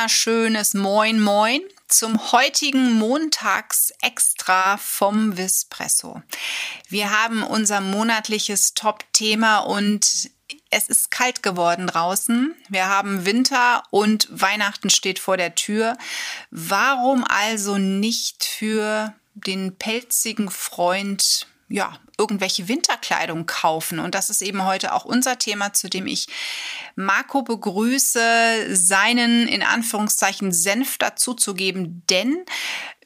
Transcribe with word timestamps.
Wunderschönes 0.00 0.72
Moin 0.72 1.20
Moin 1.20 1.60
zum 1.86 2.32
heutigen 2.32 2.94
Montags-Extra 2.94 4.78
vom 4.78 5.36
Vispresso. 5.36 6.22
Wir 6.88 7.10
haben 7.10 7.42
unser 7.42 7.82
monatliches 7.82 8.72
Top-Thema 8.72 9.58
und 9.58 10.30
es 10.70 10.88
ist 10.88 11.10
kalt 11.10 11.42
geworden 11.42 11.86
draußen. 11.86 12.54
Wir 12.70 12.88
haben 12.88 13.26
Winter 13.26 13.82
und 13.90 14.26
Weihnachten 14.30 14.88
steht 14.88 15.18
vor 15.18 15.36
der 15.36 15.54
Tür. 15.54 15.98
Warum 16.50 17.22
also 17.22 17.76
nicht 17.76 18.44
für 18.44 19.12
den 19.34 19.76
pelzigen 19.76 20.50
Freund 20.50 21.46
ja, 21.68 21.98
irgendwelche 22.20 22.68
Winterkleidung 22.68 23.46
kaufen. 23.46 23.98
Und 23.98 24.14
das 24.14 24.28
ist 24.28 24.42
eben 24.42 24.66
heute 24.66 24.92
auch 24.92 25.06
unser 25.06 25.38
Thema, 25.38 25.72
zu 25.72 25.88
dem 25.88 26.06
ich 26.06 26.28
Marco 26.94 27.40
begrüße, 27.40 28.76
seinen 28.76 29.48
in 29.48 29.62
Anführungszeichen 29.62 30.52
Senf 30.52 30.98
dazuzugeben, 30.98 32.02
denn 32.10 32.44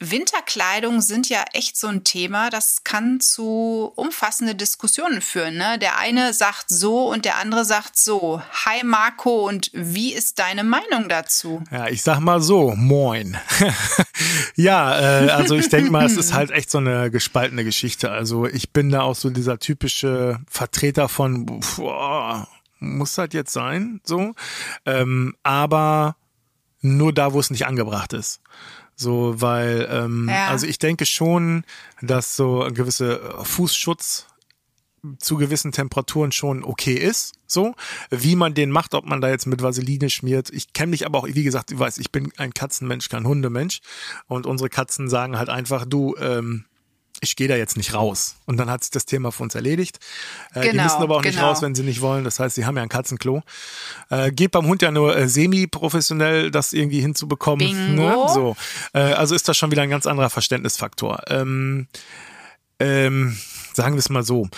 Winterkleidung 0.01 1.01
sind 1.01 1.29
ja 1.29 1.45
echt 1.53 1.77
so 1.77 1.87
ein 1.87 2.03
Thema, 2.03 2.51
das 2.51 2.83
kann 2.83 3.21
zu 3.21 3.93
umfassende 3.95 4.55
Diskussionen 4.55 5.21
führen. 5.21 5.57
Ne? 5.57 5.79
Der 5.79 5.99
eine 5.99 6.33
sagt 6.33 6.67
so 6.69 7.09
und 7.09 7.25
der 7.25 7.39
andere 7.39 7.65
sagt 7.65 7.97
so. 7.97 8.43
Hi 8.65 8.85
Marco 8.85 9.49
und 9.49 9.71
wie 9.73 10.13
ist 10.13 10.41
deine 10.41 10.65
Meinung 10.65 11.09
dazu? 11.09 11.63
Ja, 11.71 11.89
ich 11.89 12.03
sag 12.03 12.19
mal 12.19 12.41
so, 12.41 12.75
moin. 12.77 13.37
ja, 14.57 14.99
äh, 14.99 15.31
also 15.31 15.55
ich 15.55 15.69
denke 15.69 15.91
mal, 15.91 16.05
es 16.05 16.17
ist 16.17 16.33
halt 16.35 16.51
echt 16.51 16.71
so 16.71 16.79
eine 16.79 17.11
gespaltene 17.11 17.65
Geschichte. 17.65 18.11
Also 18.11 18.47
ich 18.47 18.71
bin 18.71 18.91
da 18.91 19.03
auch 19.05 19.15
so 19.15 19.31
dieser 19.31 19.59
typische 19.59 20.41
Vertreter 20.49 21.09
von, 21.09 21.47
boah, 21.47 22.49
muss 22.81 23.15
das 23.15 23.29
jetzt 23.33 23.53
sein, 23.53 24.01
so. 24.05 24.35
Ähm, 24.85 25.37
aber 25.43 26.17
nur 26.81 27.13
da, 27.13 27.33
wo 27.33 27.41
es 27.41 27.51
nicht 27.51 27.67
angebracht 27.67 28.13
ist. 28.13 28.41
So, 28.97 29.41
weil, 29.41 29.89
ähm, 29.91 30.29
ja. 30.29 30.49
also 30.49 30.67
ich 30.67 30.79
denke 30.79 31.07
schon, 31.07 31.65
dass 32.01 32.37
so 32.37 32.63
ein 32.63 32.75
gewisser 32.75 33.45
Fußschutz 33.45 34.27
zu 35.19 35.37
gewissen 35.37 35.73
Temperaturen 35.73 36.33
schon 36.33 36.65
okay 36.65 36.95
ist. 36.95 37.35
So, 37.47 37.75
wie 38.11 38.37
man 38.37 38.55
den 38.55 38.71
macht, 38.71 38.95
ob 38.95 39.05
man 39.05 39.21
da 39.21 39.29
jetzt 39.29 39.47
mit 39.47 39.63
Vaseline 39.63 40.11
schmiert. 40.11 40.51
Ich 40.51 40.73
kenne 40.73 40.91
mich 40.91 41.07
aber 41.07 41.19
auch, 41.19 41.27
wie 41.27 41.43
gesagt, 41.43 41.73
ich 41.73 41.79
weiß, 41.79 41.99
ich 41.99 42.11
bin 42.11 42.33
ein 42.37 42.55
Katzenmensch, 42.55 43.09
kein 43.09 43.27
Hundemensch. 43.27 43.81
Und 44.27 44.47
unsere 44.47 44.71
Katzen 44.71 45.09
sagen 45.09 45.37
halt 45.37 45.51
einfach, 45.51 45.85
du, 45.85 46.17
ähm, 46.19 46.65
ich 47.25 47.37
gehe 47.37 47.49
da 47.49 47.57
jetzt 47.57 47.77
nicht 47.77 47.95
raus. 47.95 48.37
Und 48.47 48.57
dann 48.57 48.71
hat 48.71 48.85
sich 48.85 48.91
das 48.91 49.07
Thema 49.07 49.33
für 49.33 49.43
uns 49.43 49.55
erledigt. 49.55 49.99
Äh, 50.53 50.61
genau, 50.61 50.71
die 50.71 50.79
müssen 50.79 51.03
aber 51.03 51.17
auch 51.17 51.23
genau. 51.23 51.35
nicht 51.35 51.43
raus, 51.43 51.63
wenn 51.63 51.75
sie 51.75 51.83
nicht 51.83 52.01
wollen. 52.01 52.25
Das 52.25 52.39
heißt, 52.39 52.55
sie 52.55 52.67
haben 52.67 52.77
ja 52.77 52.83
ein 52.83 52.89
Katzenklo. 52.89 53.43
Äh, 54.11 54.33
geht 54.33 54.53
beim 54.53 54.67
Hund 54.67 54.83
ja 54.83 54.91
nur 54.91 55.17
äh, 55.17 55.29
semi-professionell, 55.29 56.51
das 56.51 56.73
irgendwie 56.73 57.01
hinzubekommen. 57.01 57.97
Ne? 57.97 58.17
So. 58.33 58.57
Äh, 58.93 59.01
also 59.01 59.35
ist 59.35 59.49
das 59.49 59.57
schon 59.57 59.71
wieder 59.71 59.83
ein 59.83 59.91
ganz 59.91 60.07
anderer 60.07 60.31
Verständnisfaktor. 60.31 61.23
Ähm, 61.29 61.89
ähm, 62.79 63.37
sagen 63.73 63.95
wir 63.95 64.01
es 64.01 64.09
mal 64.09 64.25
so. 64.25 64.49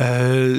Äh, 0.00 0.58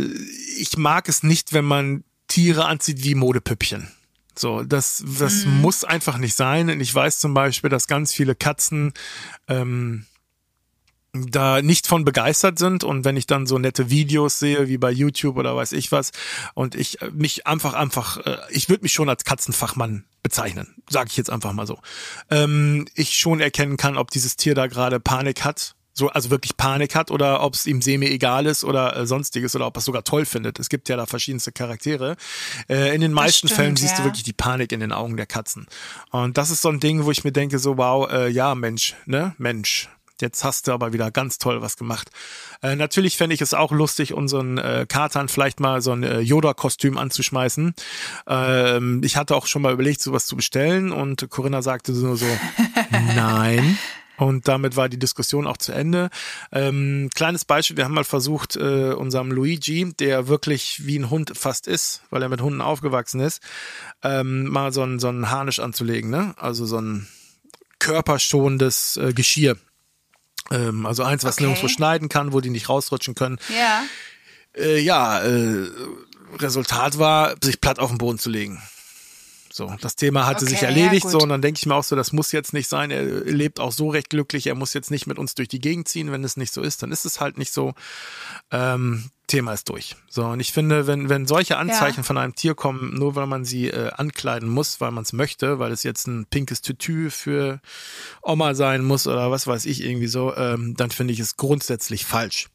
ich 0.57 0.77
mag 0.77 1.07
es 1.09 1.23
nicht, 1.23 1.53
wenn 1.53 1.65
man 1.65 2.03
Tiere 2.27 2.65
anzieht 2.65 3.03
wie 3.03 3.15
Modepüppchen. 3.15 3.91
So, 4.35 4.63
das, 4.63 5.03
das 5.19 5.45
mhm. 5.45 5.61
muss 5.61 5.83
einfach 5.83 6.17
nicht 6.17 6.35
sein. 6.35 6.69
Und 6.69 6.79
ich 6.79 6.93
weiß 6.93 7.19
zum 7.19 7.33
Beispiel, 7.33 7.69
dass 7.69 7.87
ganz 7.87 8.13
viele 8.13 8.35
Katzen 8.35 8.93
ähm, 9.47 10.05
da 11.13 11.61
nicht 11.61 11.87
von 11.87 12.05
begeistert 12.05 12.57
sind. 12.57 12.83
Und 12.83 13.05
wenn 13.05 13.17
ich 13.17 13.27
dann 13.27 13.45
so 13.45 13.57
nette 13.57 13.89
Videos 13.89 14.39
sehe 14.39 14.67
wie 14.67 14.77
bei 14.77 14.91
YouTube 14.91 15.37
oder 15.37 15.55
weiß 15.55 15.73
ich 15.73 15.91
was 15.91 16.11
und 16.53 16.75
ich 16.75 17.01
äh, 17.01 17.11
mich 17.11 17.47
einfach 17.47 17.73
einfach 17.73 18.17
äh, 18.25 18.37
ich 18.49 18.69
würde 18.69 18.83
mich 18.83 18.93
schon 18.93 19.09
als 19.09 19.23
Katzenfachmann 19.23 20.05
bezeichnen 20.23 20.75
sage 20.89 21.09
ich 21.09 21.17
jetzt 21.17 21.29
einfach 21.29 21.53
mal 21.53 21.67
so. 21.67 21.79
Ähm, 22.29 22.87
ich 22.95 23.17
schon 23.17 23.41
erkennen 23.41 23.77
kann 23.77 23.97
ob 23.97 24.11
dieses 24.11 24.37
Tier 24.37 24.55
da 24.55 24.67
gerade 24.67 24.99
Panik 24.99 25.43
hat 25.43 25.75
so 25.93 26.07
also 26.09 26.29
wirklich 26.29 26.55
Panik 26.55 26.95
hat 26.95 27.11
oder 27.11 27.43
ob 27.43 27.53
es 27.53 27.65
ihm 27.65 27.81
semi 27.81 28.07
egal 28.07 28.45
ist 28.45 28.63
oder 28.63 28.95
äh, 28.95 29.05
sonstiges 29.05 29.55
oder 29.55 29.67
ob 29.67 29.75
er 29.75 29.79
es 29.79 29.85
sogar 29.85 30.03
toll 30.03 30.25
findet. 30.25 30.57
Es 30.57 30.69
gibt 30.69 30.87
ja 30.87 30.95
da 30.95 31.05
verschiedenste 31.05 31.51
Charaktere. 31.51 32.15
Äh, 32.69 32.95
in 32.95 33.01
den 33.01 33.11
meisten 33.11 33.47
stimmt, 33.47 33.59
Fällen 33.59 33.75
siehst 33.75 33.93
ja. 33.93 33.97
du 33.99 34.03
wirklich 34.05 34.23
die 34.23 34.33
Panik 34.33 34.71
in 34.71 34.79
den 34.79 34.93
Augen 34.93 35.17
der 35.17 35.25
Katzen. 35.25 35.67
Und 36.11 36.37
das 36.37 36.49
ist 36.49 36.61
so 36.61 36.69
ein 36.69 36.79
Ding 36.79 37.03
wo 37.03 37.11
ich 37.11 37.23
mir 37.23 37.33
denke 37.33 37.59
so 37.59 37.77
wow 37.77 38.09
äh, 38.09 38.29
ja 38.29 38.55
Mensch 38.55 38.95
ne? 39.05 39.35
Mensch 39.37 39.89
Jetzt 40.21 40.43
hast 40.43 40.67
du 40.67 40.71
aber 40.71 40.93
wieder 40.93 41.11
ganz 41.11 41.37
toll 41.37 41.61
was 41.61 41.77
gemacht. 41.77 42.09
Äh, 42.61 42.75
natürlich 42.75 43.17
fände 43.17 43.33
ich 43.33 43.41
es 43.41 43.53
auch 43.53 43.71
lustig, 43.71 44.13
unseren 44.13 44.57
äh, 44.57 44.85
Katern 44.87 45.27
vielleicht 45.27 45.59
mal 45.59 45.81
so 45.81 45.91
ein 45.91 46.03
äh, 46.03 46.19
Yoda-Kostüm 46.19 46.97
anzuschmeißen. 46.97 47.73
Ähm, 48.27 49.01
ich 49.03 49.17
hatte 49.17 49.35
auch 49.35 49.47
schon 49.47 49.61
mal 49.61 49.73
überlegt, 49.73 50.01
sowas 50.01 50.25
zu 50.25 50.35
bestellen 50.35 50.91
und 50.91 51.29
Corinna 51.29 51.61
sagte 51.61 51.91
nur 51.91 52.17
so, 52.17 52.27
nein. 52.91 53.77
Und 54.17 54.47
damit 54.47 54.75
war 54.75 54.87
die 54.87 54.99
Diskussion 54.99 55.47
auch 55.47 55.57
zu 55.57 55.71
Ende. 55.71 56.11
Ähm, 56.51 57.09
kleines 57.15 57.43
Beispiel, 57.43 57.77
wir 57.77 57.85
haben 57.85 57.95
mal 57.95 58.03
versucht, 58.03 58.55
äh, 58.55 58.93
unserem 58.93 59.31
Luigi, 59.31 59.93
der 59.99 60.27
wirklich 60.27 60.85
wie 60.85 60.99
ein 60.99 61.09
Hund 61.09 61.35
fast 61.35 61.65
ist, 61.65 62.03
weil 62.11 62.21
er 62.21 62.29
mit 62.29 62.39
Hunden 62.39 62.61
aufgewachsen 62.61 63.19
ist, 63.19 63.41
ähm, 64.03 64.47
mal 64.47 64.71
so 64.73 64.83
ein, 64.83 64.99
so 64.99 65.09
ein 65.09 65.31
Harnisch 65.31 65.59
anzulegen, 65.59 66.11
ne? 66.11 66.35
Also 66.37 66.67
so 66.67 66.77
ein 66.77 67.07
körperschonendes 67.79 68.97
äh, 68.97 69.11
Geschirr 69.13 69.57
ähm, 70.51 70.85
also 70.85 71.03
eins, 71.03 71.23
was 71.23 71.35
okay. 71.35 71.45
nirgendwo 71.45 71.67
schneiden 71.67 72.09
kann, 72.09 72.33
wo 72.33 72.41
die 72.41 72.49
nicht 72.49 72.69
rausrutschen 72.69 73.15
können. 73.15 73.39
Ja. 73.49 73.83
Äh, 74.55 74.79
ja, 74.79 75.21
äh, 75.21 75.67
Resultat 76.39 76.97
war, 76.97 77.35
sich 77.41 77.61
platt 77.61 77.79
auf 77.79 77.89
den 77.89 77.97
Boden 77.97 78.19
zu 78.19 78.29
legen. 78.29 78.61
So, 79.61 79.75
das 79.79 79.95
Thema 79.95 80.25
hatte 80.25 80.45
okay, 80.45 80.55
sich 80.55 80.63
erledigt, 80.63 81.05
ja, 81.05 81.11
so, 81.11 81.19
und 81.19 81.29
dann 81.29 81.43
denke 81.43 81.59
ich 81.59 81.67
mir 81.67 81.75
auch 81.75 81.83
so, 81.83 81.95
das 81.95 82.13
muss 82.13 82.31
jetzt 82.31 82.51
nicht 82.51 82.67
sein. 82.67 82.89
Er 82.89 83.03
lebt 83.03 83.59
auch 83.59 83.71
so 83.71 83.89
recht 83.89 84.09
glücklich, 84.09 84.47
er 84.47 84.55
muss 84.55 84.73
jetzt 84.73 84.89
nicht 84.89 85.05
mit 85.05 85.19
uns 85.19 85.35
durch 85.35 85.49
die 85.49 85.59
Gegend 85.59 85.87
ziehen. 85.87 86.11
Wenn 86.11 86.23
es 86.23 86.35
nicht 86.35 86.51
so 86.51 86.61
ist, 86.61 86.81
dann 86.81 86.91
ist 86.91 87.05
es 87.05 87.19
halt 87.19 87.37
nicht 87.37 87.53
so. 87.53 87.75
Ähm, 88.49 89.11
Thema 89.27 89.53
ist 89.53 89.69
durch. 89.69 89.95
So, 90.09 90.25
und 90.25 90.39
ich 90.39 90.51
finde, 90.51 90.87
wenn, 90.87 91.07
wenn 91.07 91.25
solche 91.25 91.57
Anzeichen 91.57 91.97
ja. 91.97 92.03
von 92.03 92.17
einem 92.17 92.35
Tier 92.35 92.53
kommen, 92.53 92.95
nur 92.95 93.15
weil 93.15 93.27
man 93.27 93.45
sie 93.45 93.67
äh, 93.67 93.91
ankleiden 93.91 94.49
muss, 94.49 94.81
weil 94.81 94.91
man 94.91 95.03
es 95.03 95.13
möchte, 95.13 95.57
weil 95.57 95.71
es 95.71 95.83
jetzt 95.83 96.07
ein 96.07 96.25
pinkes 96.25 96.61
Tütü 96.61 97.09
für 97.11 97.61
Oma 98.23 98.55
sein 98.55 98.83
muss 98.83 99.07
oder 99.07 99.31
was 99.31 99.47
weiß 99.47 99.65
ich 99.67 99.85
irgendwie 99.85 100.07
so, 100.07 100.35
ähm, 100.35 100.73
dann 100.75 100.91
finde 100.91 101.13
ich 101.13 101.19
es 101.19 101.37
grundsätzlich 101.37 102.05
falsch 102.05 102.49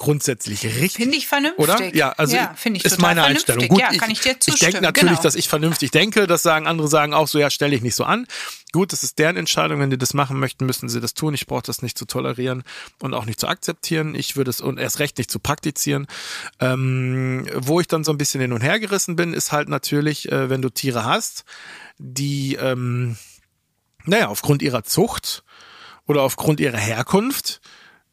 grundsätzlich 0.00 0.64
richtig. 0.64 0.94
Finde 0.94 1.16
ich 1.18 1.28
vernünftig. 1.28 1.62
Oder? 1.62 1.94
Ja, 1.94 2.12
also 2.12 2.34
ja, 2.34 2.56
ich 2.64 2.84
ist 2.86 3.02
meine 3.02 3.22
Einstellung. 3.22 3.68
Gut, 3.68 3.80
ja, 3.80 3.92
kann 3.92 4.10
ich, 4.10 4.20
dir 4.20 4.40
zustimmen. 4.40 4.54
Ich 4.54 4.60
denke 4.60 4.80
natürlich, 4.80 5.10
genau. 5.10 5.22
dass 5.22 5.34
ich 5.34 5.46
vernünftig 5.46 5.90
denke. 5.90 6.26
Das 6.26 6.42
sagen 6.42 6.66
andere 6.66 6.88
sagen 6.88 7.12
auch 7.12 7.28
so, 7.28 7.38
ja, 7.38 7.50
stelle 7.50 7.76
ich 7.76 7.82
nicht 7.82 7.94
so 7.94 8.04
an. 8.04 8.26
Gut, 8.72 8.94
das 8.94 9.02
ist 9.02 9.18
deren 9.18 9.36
Entscheidung. 9.36 9.78
Wenn 9.78 9.90
die 9.90 9.98
das 9.98 10.14
machen 10.14 10.40
möchten, 10.40 10.64
müssen 10.64 10.88
sie 10.88 11.02
das 11.02 11.12
tun. 11.12 11.34
Ich 11.34 11.46
brauche 11.46 11.64
das 11.64 11.82
nicht 11.82 11.98
zu 11.98 12.06
tolerieren 12.06 12.62
und 13.02 13.12
auch 13.12 13.26
nicht 13.26 13.38
zu 13.38 13.46
akzeptieren. 13.46 14.14
Ich 14.14 14.36
würde 14.36 14.48
es 14.48 14.62
und 14.62 14.78
erst 14.78 15.00
recht 15.00 15.18
nicht 15.18 15.30
zu 15.30 15.38
praktizieren. 15.38 16.06
Ähm, 16.60 17.46
wo 17.54 17.78
ich 17.78 17.86
dann 17.86 18.02
so 18.02 18.10
ein 18.10 18.18
bisschen 18.18 18.40
hin 18.40 18.54
und 18.54 18.62
her 18.62 18.80
gerissen 18.80 19.16
bin, 19.16 19.34
ist 19.34 19.52
halt 19.52 19.68
natürlich, 19.68 20.32
äh, 20.32 20.48
wenn 20.48 20.62
du 20.62 20.70
Tiere 20.70 21.04
hast, 21.04 21.44
die, 21.98 22.54
ähm, 22.54 23.18
naja, 24.06 24.28
aufgrund 24.28 24.62
ihrer 24.62 24.82
Zucht 24.82 25.44
oder 26.06 26.22
aufgrund 26.22 26.58
ihrer 26.58 26.78
Herkunft 26.78 27.60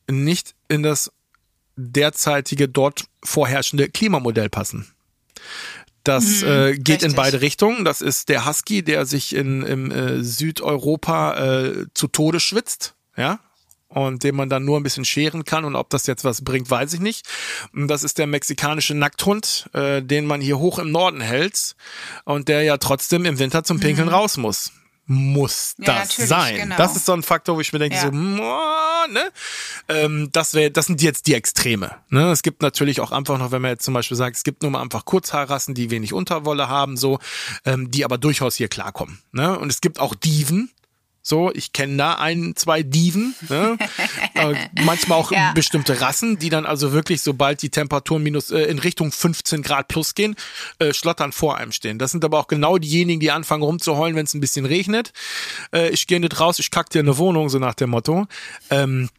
nicht 0.09 0.54
in 0.68 0.84
das 0.84 1.12
derzeitige 1.78 2.68
dort 2.68 3.06
vorherrschende 3.24 3.90
Klimamodell 3.90 4.50
passen. 4.50 4.92
Das 6.04 6.42
mhm, 6.42 6.48
äh, 6.48 6.74
geht 6.74 6.88
richtig. 6.96 7.10
in 7.10 7.16
beide 7.16 7.42
Richtungen. 7.42 7.86
Das 7.86 8.01
ist 8.01 8.30
der 8.30 8.46
Husky, 8.46 8.84
der 8.84 9.06
sich 9.06 9.36
in 9.36 9.62
im, 9.63 9.92
äh, 9.92 10.24
Südeuropa 10.24 11.66
äh, 11.66 11.86
zu 11.94 12.07
Tode 12.07 12.40
schwitzt, 12.40 12.96
ja, 13.18 13.40
und 13.90 14.24
den 14.24 14.36
man 14.36 14.50
dann 14.50 14.66
nur 14.66 14.80
ein 14.80 14.84
bisschen 14.84 15.06
scheren 15.06 15.44
kann. 15.44 15.66
Und 15.66 15.75
ob 15.75 15.90
das 15.90 16.07
jetzt 16.07 16.24
was 16.24 16.44
bringt, 16.44 16.69
weiß 16.69 16.94
ich 16.94 17.00
nicht. 17.00 17.28
Das 17.74 18.04
ist 18.04 18.18
der 18.18 18.28
mexikanische 18.28 18.96
Nackthund, 18.96 19.69
äh, 19.74 20.01
den 20.01 20.25
man 20.25 20.42
hier 20.42 20.60
hoch 20.60 20.80
im 20.80 20.92
Norden 20.92 21.22
hält 21.22 21.75
und 22.24 22.48
der 22.48 22.63
ja 22.63 22.78
trotzdem 22.78 23.25
im 23.25 23.40
Winter 23.40 23.63
zum 23.63 23.80
Pinkeln 23.80 24.07
mhm. 24.07 24.13
raus 24.13 24.38
muss 24.38 24.72
muss 25.07 25.75
das 25.77 26.18
ja, 26.18 26.27
sein. 26.27 26.56
Genau. 26.57 26.75
Das 26.75 26.95
ist 26.98 27.06
so 27.06 27.13
ein 27.13 27.24
Faktor, 27.24 27.56
wo 27.56 27.62
ich 27.62 27.71
mir 27.71 27.80
denke, 27.80 27.95
ja. 27.95 28.01
so, 28.04 28.09
ne? 28.12 29.31
Ähm, 29.88 30.30
das 30.33 30.54
wäre, 30.54 30.69
das 30.69 30.88
sind 30.88 31.01
jetzt 31.01 31.27
die 31.27 31.33
Extreme. 31.33 31.95
Ne? 32.09 32.30
Es 32.31 32.44
gibt 32.44 32.62
natürlich 32.62 33.00
auch 33.00 33.12
einfach 33.12 33.38
noch, 33.38 33.51
wenn 33.51 33.62
man 33.62 33.71
jetzt 33.71 33.86
zum 33.86 33.94
Beispiel 33.94 34.18
sagt, 34.18 34.36
es 34.36 34.44
gibt 34.44 34.62
nur 34.62 34.71
mal 34.71 34.81
einfach 34.81 35.06
Kurzhaarrassen, 35.06 35.74
die 35.74 35.89
wenig 35.92 36.12
Unterwolle 36.12 36.68
haben, 36.68 36.98
so, 36.98 37.19
ähm, 37.65 37.89
die 37.89 38.04
aber 38.04 38.18
durchaus 38.18 38.56
hier 38.56 38.68
klarkommen. 38.68 39.19
Ne? 39.31 39.57
Und 39.57 39.71
es 39.71 39.80
gibt 39.80 40.00
auch 40.00 40.13
Diven, 40.13 40.71
so, 41.27 41.51
ich 41.53 41.74
kenne 41.74 41.97
da 41.97 42.13
ein, 42.13 42.53
zwei 42.56 42.83
Diven, 42.83 43.35
ne? 43.50 43.77
äh, 44.33 44.56
manchmal 44.85 45.18
auch 45.18 45.31
ja. 45.31 45.51
bestimmte 45.51 46.00
Rassen, 46.00 46.39
die 46.39 46.50
dann 46.50 46.65
also 46.65 46.94
wirklich, 46.94 47.21
sobald 47.21 47.62
die 47.62 47.69
Temperaturen 47.69 48.24
minus 48.24 48.50
äh, 48.50 48.62
in 48.63 48.79
Richtung 48.79 49.12
15 49.12 49.62
Grad 49.62 49.89
plus 49.89 50.15
gehen, 50.15 50.35
äh, 50.79 50.94
schlottern 50.94 51.33
vor 51.33 51.57
einem 51.57 51.74
stehen. 51.74 52.00
Das 52.00 52.12
sind 52.12 52.24
aber 52.24 52.39
auch 52.39 52.47
genau 52.47 52.77
diejenigen, 52.77 53.19
die 53.19 53.31
anfangen 53.31 53.63
rumzuheulen, 53.63 54.15
wenn 54.15 54.25
es 54.25 54.33
ein 54.33 54.39
bisschen 54.39 54.65
regnet. 54.65 55.12
Äh, 55.74 55.89
ich 55.89 56.07
gehe 56.07 56.19
nicht 56.21 56.39
raus, 56.39 56.59
ich 56.59 56.71
kack 56.71 56.89
dir 56.91 57.00
eine 57.00 57.18
Wohnung, 57.18 57.50
so 57.50 57.59
nach 57.59 57.75
dem 57.75 57.89
Motto. 57.89 58.27
Ähm, 58.69 59.09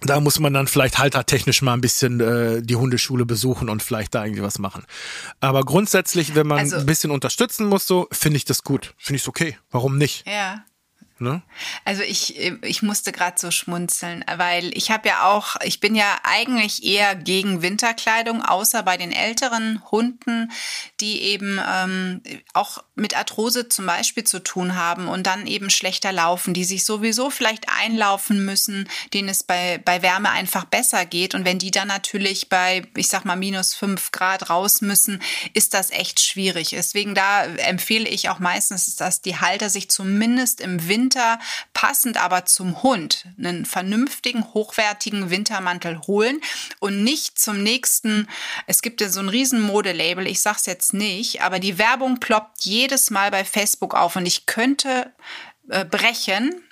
da 0.00 0.20
muss 0.20 0.38
man 0.38 0.54
dann 0.54 0.68
vielleicht 0.68 0.98
haltertechnisch 0.98 1.60
mal 1.60 1.74
ein 1.74 1.80
bisschen 1.80 2.20
äh, 2.20 2.62
die 2.62 2.76
Hundeschule 2.76 3.26
besuchen 3.26 3.68
und 3.68 3.82
vielleicht 3.82 4.14
da 4.14 4.24
irgendwie 4.24 4.42
was 4.42 4.58
machen. 4.58 4.84
Aber 5.40 5.64
grundsätzlich, 5.64 6.34
wenn 6.34 6.46
man 6.46 6.60
also, 6.60 6.76
ein 6.76 6.86
bisschen 6.86 7.10
unterstützen 7.10 7.66
muss, 7.66 7.86
so 7.86 8.08
finde 8.12 8.36
ich 8.36 8.44
das 8.44 8.62
gut, 8.62 8.94
finde 8.96 9.16
ich 9.16 9.22
es 9.22 9.28
okay. 9.28 9.58
Warum 9.70 9.98
nicht? 9.98 10.24
Ja. 10.26 10.64
Ne? 11.20 11.42
Also 11.84 12.02
ich, 12.02 12.38
ich 12.38 12.82
musste 12.82 13.10
gerade 13.10 13.38
so 13.40 13.50
schmunzeln, 13.50 14.24
weil 14.36 14.70
ich 14.76 14.92
habe 14.92 15.08
ja 15.08 15.24
auch, 15.24 15.56
ich 15.64 15.80
bin 15.80 15.96
ja 15.96 16.16
eigentlich 16.22 16.84
eher 16.84 17.16
gegen 17.16 17.60
Winterkleidung, 17.60 18.40
außer 18.42 18.84
bei 18.84 18.96
den 18.96 19.10
älteren 19.10 19.82
Hunden, 19.90 20.52
die 21.00 21.22
eben 21.22 21.60
ähm, 21.68 22.22
auch 22.52 22.84
mit 22.94 23.16
Arthrose 23.16 23.68
zum 23.68 23.86
Beispiel 23.86 24.22
zu 24.22 24.38
tun 24.38 24.76
haben 24.76 25.08
und 25.08 25.26
dann 25.26 25.48
eben 25.48 25.70
schlechter 25.70 26.12
laufen, 26.12 26.54
die 26.54 26.64
sich 26.64 26.84
sowieso 26.84 27.30
vielleicht 27.30 27.66
einlaufen 27.68 28.44
müssen, 28.44 28.88
denen 29.12 29.28
es 29.28 29.42
bei, 29.42 29.80
bei 29.84 30.02
Wärme 30.02 30.30
einfach 30.30 30.66
besser 30.66 31.04
geht. 31.04 31.34
Und 31.34 31.44
wenn 31.44 31.58
die 31.58 31.72
dann 31.72 31.88
natürlich 31.88 32.48
bei, 32.48 32.86
ich 32.96 33.08
sag 33.08 33.24
mal, 33.24 33.36
minus 33.36 33.74
fünf 33.74 34.12
Grad 34.12 34.50
raus 34.50 34.82
müssen, 34.82 35.20
ist 35.52 35.74
das 35.74 35.90
echt 35.90 36.20
schwierig. 36.20 36.70
Deswegen 36.70 37.16
da 37.16 37.44
empfehle 37.44 38.08
ich 38.08 38.28
auch 38.28 38.38
meistens, 38.38 38.94
dass 38.94 39.20
die 39.20 39.38
Halter 39.38 39.68
sich 39.68 39.90
zumindest 39.90 40.60
im 40.60 40.86
Winter 40.86 41.07
Winter 41.08 41.38
passend 41.72 42.18
aber 42.22 42.44
zum 42.44 42.82
Hund 42.82 43.24
einen 43.38 43.64
vernünftigen, 43.64 44.44
hochwertigen 44.52 45.30
Wintermantel 45.30 46.00
holen 46.06 46.38
und 46.80 47.02
nicht 47.02 47.38
zum 47.38 47.62
nächsten. 47.62 48.28
Es 48.66 48.82
gibt 48.82 49.00
ja 49.00 49.08
so 49.08 49.20
ein 49.20 49.30
riesen 49.30 49.62
Modelabel, 49.62 50.26
ich 50.26 50.42
sag's 50.42 50.66
jetzt 50.66 50.92
nicht, 50.92 51.40
aber 51.40 51.60
die 51.60 51.78
Werbung 51.78 52.20
ploppt 52.20 52.60
jedes 52.60 53.10
Mal 53.10 53.30
bei 53.30 53.42
Facebook 53.46 53.94
auf 53.94 54.16
und 54.16 54.26
ich 54.26 54.44
könnte 54.44 55.10
äh, 55.70 55.86
brechen, 55.86 56.62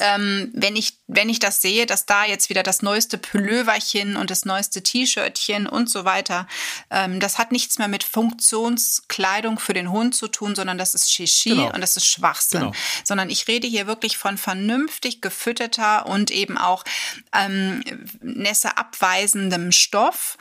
ähm, 0.00 0.50
wenn 0.54 0.76
ich 0.76 0.98
wenn 1.06 1.28
ich 1.28 1.38
das 1.38 1.60
sehe, 1.60 1.86
dass 1.86 2.06
da 2.06 2.24
jetzt 2.24 2.48
wieder 2.48 2.62
das 2.62 2.82
neueste 2.82 3.18
Pulloverchen 3.18 4.16
und 4.16 4.30
das 4.30 4.44
neueste 4.44 4.82
T-Shirtchen 4.82 5.66
und 5.66 5.90
so 5.90 6.04
weiter, 6.04 6.48
ähm, 6.90 7.20
das 7.20 7.38
hat 7.38 7.52
nichts 7.52 7.78
mehr 7.78 7.88
mit 7.88 8.04
Funktionskleidung 8.04 9.58
für 9.58 9.74
den 9.74 9.90
Hund 9.90 10.14
zu 10.14 10.28
tun, 10.28 10.54
sondern 10.54 10.78
das 10.78 10.94
ist 10.94 11.12
Shishi 11.12 11.50
genau. 11.50 11.72
und 11.72 11.80
das 11.80 11.96
ist 11.96 12.06
Schwachsinn. 12.06 12.60
Genau. 12.60 12.72
Sondern 13.04 13.30
ich 13.30 13.46
rede 13.48 13.66
hier 13.66 13.86
wirklich 13.86 14.16
von 14.16 14.38
vernünftig 14.38 15.20
gefütterter 15.20 16.06
und 16.06 16.30
eben 16.30 16.56
auch 16.56 16.84
ähm, 17.32 17.84
Nässe 18.22 18.76
abweisendem 18.76 19.72
Stoff 19.72 20.38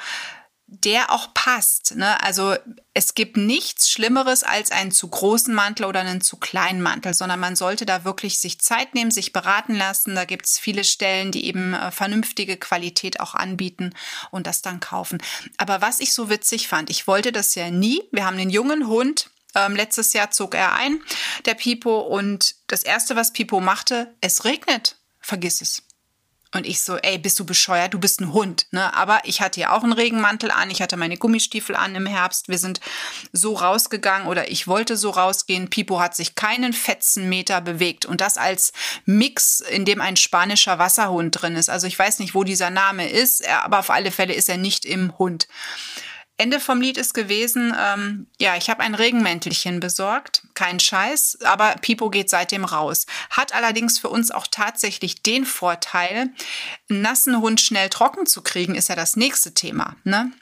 der 0.73 1.11
auch 1.11 1.33
passt. 1.33 1.95
Ne? 1.95 2.21
Also 2.23 2.55
es 2.93 3.13
gibt 3.13 3.37
nichts 3.37 3.89
Schlimmeres 3.89 4.43
als 4.43 4.71
einen 4.71 4.91
zu 4.91 5.07
großen 5.07 5.53
Mantel 5.53 5.85
oder 5.85 5.99
einen 5.99 6.21
zu 6.21 6.37
kleinen 6.37 6.81
Mantel, 6.81 7.13
sondern 7.13 7.39
man 7.39 7.55
sollte 7.55 7.85
da 7.85 8.03
wirklich 8.03 8.39
sich 8.39 8.59
Zeit 8.59 8.95
nehmen, 8.95 9.11
sich 9.11 9.33
beraten 9.33 9.75
lassen. 9.75 10.15
Da 10.15 10.25
gibt 10.25 10.45
es 10.47 10.57
viele 10.57 10.83
Stellen, 10.83 11.31
die 11.31 11.45
eben 11.45 11.73
äh, 11.73 11.91
vernünftige 11.91 12.57
Qualität 12.57 13.19
auch 13.19 13.35
anbieten 13.35 13.93
und 14.31 14.47
das 14.47 14.61
dann 14.61 14.79
kaufen. 14.79 15.21
Aber 15.57 15.81
was 15.81 15.99
ich 15.99 16.13
so 16.13 16.29
witzig 16.29 16.67
fand, 16.67 16.89
ich 16.89 17.07
wollte 17.07 17.31
das 17.31 17.55
ja 17.55 17.69
nie. 17.69 18.01
Wir 18.11 18.25
haben 18.25 18.37
einen 18.37 18.49
jungen 18.49 18.87
Hund. 18.87 19.29
Ähm, 19.55 19.75
letztes 19.75 20.13
Jahr 20.13 20.31
zog 20.31 20.55
er 20.55 20.73
ein, 20.73 20.99
der 21.45 21.53
Pipo, 21.53 21.99
und 21.99 22.55
das 22.65 22.81
erste, 22.81 23.15
was 23.15 23.33
Pipo 23.33 23.59
machte, 23.59 24.11
es 24.19 24.45
regnet. 24.45 24.95
Vergiss 25.19 25.61
es. 25.61 25.83
Und 26.53 26.67
ich 26.67 26.81
so, 26.81 26.97
ey, 26.97 27.17
bist 27.17 27.39
du 27.39 27.45
bescheuert? 27.45 27.93
Du 27.93 27.99
bist 27.99 28.21
ein 28.21 28.31
Hund, 28.31 28.67
ne? 28.71 28.93
Aber 28.93 29.21
ich 29.25 29.41
hatte 29.41 29.59
ja 29.59 29.71
auch 29.71 29.83
einen 29.83 29.93
Regenmantel 29.93 30.51
an, 30.51 30.69
ich 30.69 30.81
hatte 30.81 30.97
meine 30.97 31.17
Gummistiefel 31.17 31.75
an 31.75 31.95
im 31.95 32.05
Herbst. 32.05 32.47
Wir 32.47 32.59
sind 32.59 32.79
so 33.31 33.55
rausgegangen 33.55 34.27
oder 34.27 34.51
ich 34.51 34.67
wollte 34.67 34.95
so 34.95 35.09
rausgehen. 35.09 35.69
Pipo 35.69 35.99
hat 35.99 36.15
sich 36.15 36.35
keinen 36.35 36.73
Fetzenmeter 36.73 37.59
bewegt 37.59 38.05
und 38.05 38.21
das 38.21 38.37
als 38.37 38.71
Mix, 39.05 39.61
in 39.61 39.85
dem 39.85 39.99
ein 39.99 40.15
spanischer 40.15 40.77
Wasserhund 40.77 41.41
drin 41.41 41.55
ist. 41.55 41.69
Also 41.69 41.87
ich 41.87 41.97
weiß 41.97 42.19
nicht, 42.19 42.35
wo 42.35 42.43
dieser 42.43 42.69
Name 42.69 43.09
ist, 43.09 43.47
aber 43.47 43.79
auf 43.79 43.89
alle 43.89 44.11
Fälle 44.11 44.33
ist 44.33 44.49
er 44.49 44.57
nicht 44.57 44.85
im 44.85 45.17
Hund. 45.17 45.47
Ende 46.43 46.59
vom 46.59 46.81
Lied 46.81 46.97
ist 46.97 47.13
gewesen, 47.13 47.73
ähm, 47.79 48.27
ja, 48.37 48.57
ich 48.57 48.69
habe 48.69 48.81
ein 48.81 48.95
Regenmäntelchen 48.95 49.79
besorgt, 49.79 50.41
kein 50.55 50.77
Scheiß, 50.77 51.37
aber 51.45 51.75
Pipo 51.79 52.09
geht 52.09 52.29
seitdem 52.29 52.65
raus. 52.65 53.05
Hat 53.29 53.55
allerdings 53.55 53.97
für 53.97 54.09
uns 54.09 54.29
auch 54.29 54.45
tatsächlich 54.51 55.23
den 55.23 55.45
Vorteil, 55.45 56.33
einen 56.89 57.01
nassen 57.01 57.39
Hund 57.39 57.61
schnell 57.61 57.87
trocken 57.87 58.25
zu 58.25 58.41
kriegen, 58.41 58.75
ist 58.75 58.89
ja 58.89 58.97
das 58.97 59.15
nächste 59.15 59.53
Thema. 59.53 59.95
Ne? 60.03 60.33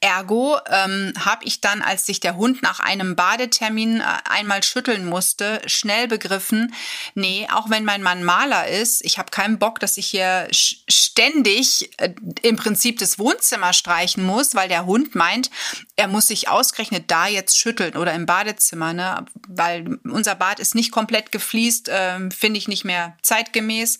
Ergo 0.00 0.58
ähm, 0.68 1.12
habe 1.18 1.44
ich 1.44 1.60
dann, 1.60 1.82
als 1.82 2.06
sich 2.06 2.20
der 2.20 2.36
Hund 2.36 2.62
nach 2.62 2.80
einem 2.80 3.16
Badetermin 3.16 4.00
äh, 4.00 4.04
einmal 4.24 4.62
schütteln 4.62 5.04
musste, 5.04 5.60
schnell 5.66 6.08
begriffen, 6.08 6.74
nee, 7.14 7.48
auch 7.52 7.70
wenn 7.70 7.84
mein 7.84 8.02
Mann 8.02 8.22
Maler 8.22 8.68
ist, 8.68 9.04
ich 9.04 9.18
habe 9.18 9.30
keinen 9.30 9.58
Bock, 9.58 9.80
dass 9.80 9.96
ich 9.96 10.06
hier 10.06 10.48
ständig 10.50 11.90
äh, 11.98 12.14
im 12.42 12.56
Prinzip 12.56 12.98
das 12.98 13.18
Wohnzimmer 13.18 13.72
streichen 13.72 14.24
muss, 14.24 14.54
weil 14.54 14.68
der 14.68 14.86
Hund 14.86 15.14
meint, 15.14 15.50
er 15.96 16.08
muss 16.08 16.28
sich 16.28 16.48
ausgerechnet 16.48 17.10
da 17.10 17.26
jetzt 17.26 17.58
schütteln 17.58 17.96
oder 17.96 18.12
im 18.14 18.26
Badezimmer, 18.26 18.92
ne? 18.92 19.24
weil 19.48 19.98
unser 20.04 20.34
Bad 20.34 20.60
ist 20.60 20.74
nicht 20.74 20.92
komplett 20.92 21.32
gefliest, 21.32 21.88
äh, 21.88 22.30
finde 22.30 22.58
ich 22.58 22.68
nicht 22.68 22.84
mehr 22.84 23.16
zeitgemäß. 23.22 23.98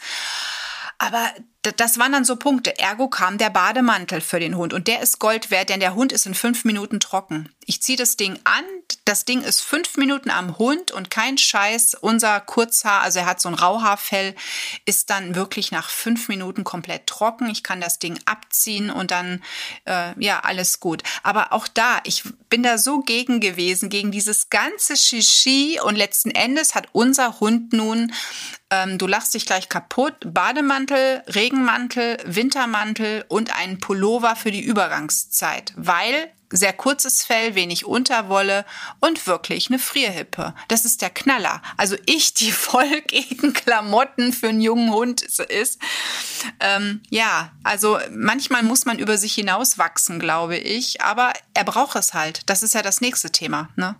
Aber 1.02 1.32
das 1.62 1.98
waren 1.98 2.12
dann 2.12 2.26
so 2.26 2.36
Punkte. 2.36 2.78
Ergo 2.78 3.08
kam 3.08 3.38
der 3.38 3.48
Bademantel 3.48 4.20
für 4.20 4.38
den 4.38 4.54
Hund 4.58 4.74
und 4.74 4.86
der 4.86 5.00
ist 5.00 5.18
Gold 5.18 5.50
wert, 5.50 5.70
denn 5.70 5.80
der 5.80 5.94
Hund 5.94 6.12
ist 6.12 6.26
in 6.26 6.34
fünf 6.34 6.66
Minuten 6.66 7.00
trocken. 7.00 7.48
Ich 7.64 7.82
ziehe 7.82 7.96
das 7.96 8.18
Ding 8.18 8.38
an, 8.44 8.64
das 9.06 9.24
Ding 9.24 9.40
ist 9.40 9.62
fünf 9.62 9.96
Minuten 9.96 10.28
am 10.28 10.58
Hund 10.58 10.90
und 10.90 11.10
kein 11.10 11.38
Scheiß. 11.38 11.94
Unser 11.94 12.38
Kurzhaar, 12.40 13.00
also 13.00 13.20
er 13.20 13.26
hat 13.26 13.40
so 13.40 13.48
ein 13.48 13.54
Rauhaarfell, 13.54 14.34
ist 14.84 15.08
dann 15.08 15.34
wirklich 15.34 15.72
nach 15.72 15.88
fünf 15.88 16.28
Minuten 16.28 16.64
komplett 16.64 17.06
trocken. 17.06 17.48
Ich 17.48 17.62
kann 17.62 17.80
das 17.80 17.98
Ding 17.98 18.20
abziehen 18.26 18.90
und 18.90 19.10
dann, 19.10 19.42
äh, 19.86 20.12
ja, 20.22 20.40
alles 20.40 20.80
gut. 20.80 21.02
Aber 21.22 21.54
auch 21.54 21.66
da, 21.66 22.00
ich 22.04 22.24
bin 22.50 22.62
da 22.62 22.76
so 22.78 23.00
gegen 23.00 23.40
gewesen, 23.40 23.88
gegen 23.88 24.10
dieses 24.10 24.50
ganze 24.50 24.96
Shishi 24.96 25.78
und 25.82 25.96
letzten 25.96 26.30
Endes 26.30 26.74
hat 26.74 26.88
unser 26.92 27.40
Hund 27.40 27.72
nun 27.72 28.12
ähm, 28.70 28.98
du 28.98 29.06
lachst 29.06 29.34
dich 29.34 29.46
gleich 29.46 29.68
kaputt. 29.68 30.14
Bademantel, 30.24 31.22
Regenmantel, 31.26 32.18
Wintermantel 32.24 33.24
und 33.28 33.54
einen 33.56 33.80
Pullover 33.80 34.36
für 34.36 34.52
die 34.52 34.62
Übergangszeit, 34.62 35.72
weil 35.76 36.30
sehr 36.52 36.72
kurzes 36.72 37.24
Fell, 37.24 37.54
wenig 37.54 37.84
Unterwolle 37.84 38.64
und 38.98 39.26
wirklich 39.28 39.68
eine 39.68 39.78
Frierhippe. 39.78 40.52
Das 40.66 40.84
ist 40.84 41.00
der 41.00 41.10
Knaller. 41.10 41.62
Also 41.76 41.96
ich, 42.06 42.34
die 42.34 42.52
voll 42.52 43.02
gegen 43.02 43.52
Klamotten 43.52 44.32
für 44.32 44.48
einen 44.48 44.60
jungen 44.60 44.90
Hund 44.90 45.22
ist. 45.22 45.80
Ähm, 46.58 47.02
ja, 47.08 47.52
also 47.62 47.98
manchmal 48.10 48.62
muss 48.62 48.84
man 48.84 48.98
über 48.98 49.16
sich 49.16 49.34
hinauswachsen, 49.34 50.18
glaube 50.18 50.56
ich. 50.56 51.02
Aber 51.02 51.32
er 51.54 51.64
braucht 51.64 51.96
es 51.96 52.14
halt. 52.14 52.39
Das 52.46 52.62
ist 52.62 52.74
ja 52.74 52.82
das 52.82 53.00
nächste 53.00 53.30
Thema. 53.30 53.68
Ne? 53.76 53.96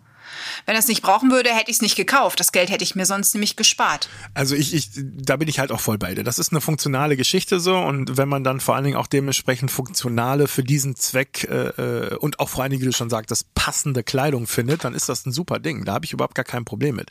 Wenn 0.66 0.74
er 0.74 0.80
es 0.80 0.88
nicht 0.88 1.02
brauchen 1.02 1.30
würde, 1.30 1.50
hätte 1.50 1.70
ich 1.70 1.76
es 1.76 1.82
nicht 1.82 1.96
gekauft. 1.96 2.40
Das 2.40 2.52
Geld 2.52 2.70
hätte 2.70 2.84
ich 2.84 2.94
mir 2.94 3.06
sonst 3.06 3.34
nämlich 3.34 3.56
gespart. 3.56 4.08
Also 4.34 4.54
ich, 4.54 4.74
ich, 4.74 4.90
da 4.94 5.36
bin 5.36 5.48
ich 5.48 5.58
halt 5.58 5.72
auch 5.72 5.80
voll 5.80 5.98
bei 5.98 6.14
dir. 6.14 6.24
Das 6.24 6.38
ist 6.38 6.52
eine 6.52 6.60
funktionale 6.60 7.16
Geschichte 7.16 7.60
so 7.60 7.76
und 7.76 8.16
wenn 8.16 8.28
man 8.28 8.44
dann 8.44 8.60
vor 8.60 8.74
allen 8.74 8.84
Dingen 8.84 8.96
auch 8.96 9.06
dementsprechend 9.06 9.70
funktionale 9.70 10.48
für 10.48 10.62
diesen 10.62 10.96
Zweck 10.96 11.48
äh, 11.50 11.68
äh 11.68 12.16
und 12.16 12.40
auch 12.40 12.48
vor 12.48 12.62
allen 12.62 12.70
Dingen, 12.70 12.82
wie 12.82 12.86
du 12.86 12.92
schon 12.92 13.10
sagst, 13.10 13.30
passende 13.54 14.02
Kleidung 14.02 14.46
findet, 14.46 14.84
dann 14.84 14.94
ist 14.94 15.08
das 15.08 15.26
ein 15.26 15.32
super 15.32 15.58
Ding. 15.58 15.84
Da 15.84 15.94
habe 15.94 16.04
ich 16.04 16.12
überhaupt 16.12 16.34
gar 16.34 16.44
kein 16.44 16.64
Problem 16.64 16.96
mit. 16.96 17.10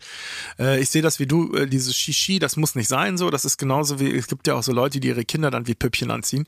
Äh, 0.58 0.80
ich 0.80 0.90
sehe 0.90 1.02
das 1.02 1.20
wie 1.20 1.28
du, 1.28 1.54
äh, 1.56 1.68
dieses 1.68 1.96
Shishi, 1.96 2.40
das 2.40 2.58
muss 2.58 2.76
nicht 2.76 2.88
sein 2.88 3.18
so. 3.18 3.30
Das 3.30 3.46
ist 3.46 3.58
genauso 3.58 4.00
wie, 4.00 4.16
es 4.16 4.28
gibt 4.28 4.48
ja 4.48 4.56
auch 4.56 4.64
so 4.64 4.74
Leute, 4.74 5.00
die 5.00 5.10
ihre 5.10 5.26
Kinder 5.26 5.52
dann 5.52 5.68
wie 5.68 5.76
Püppchen 5.76 6.12
anziehen. 6.12 6.46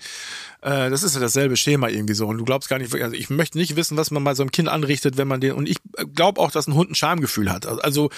Äh, 0.62 0.90
das 0.90 1.04
ist 1.04 1.16
ja 1.16 1.22
dasselbe 1.22 1.58
Schema 1.58 1.90
irgendwie 1.90 2.14
so. 2.14 2.28
Und 2.28 2.38
du 2.38 2.46
glaubst 2.46 2.70
gar 2.70 2.80
nicht, 2.80 2.94
also 2.94 3.16
ich 3.16 3.30
möchte 3.30 3.58
nicht 3.58 3.76
wissen, 3.76 3.98
was 3.98 4.12
man 4.12 4.24
bei 4.24 4.34
so 4.36 4.44
einem 4.44 4.52
Kind 4.52 4.70
anrichtet, 4.70 5.18
wenn 5.18 5.28
man 5.28 5.42
den, 5.42 5.54
und 5.54 5.68
ich 5.68 5.78
glaube 6.14 6.42
auch, 6.42 6.52
dass 6.52 6.61
ein 6.68 6.74
Hund 6.74 6.92
ein 6.92 6.96
Schamgefühl 6.96 7.52
hat. 7.52 7.66
Also, 7.66 8.10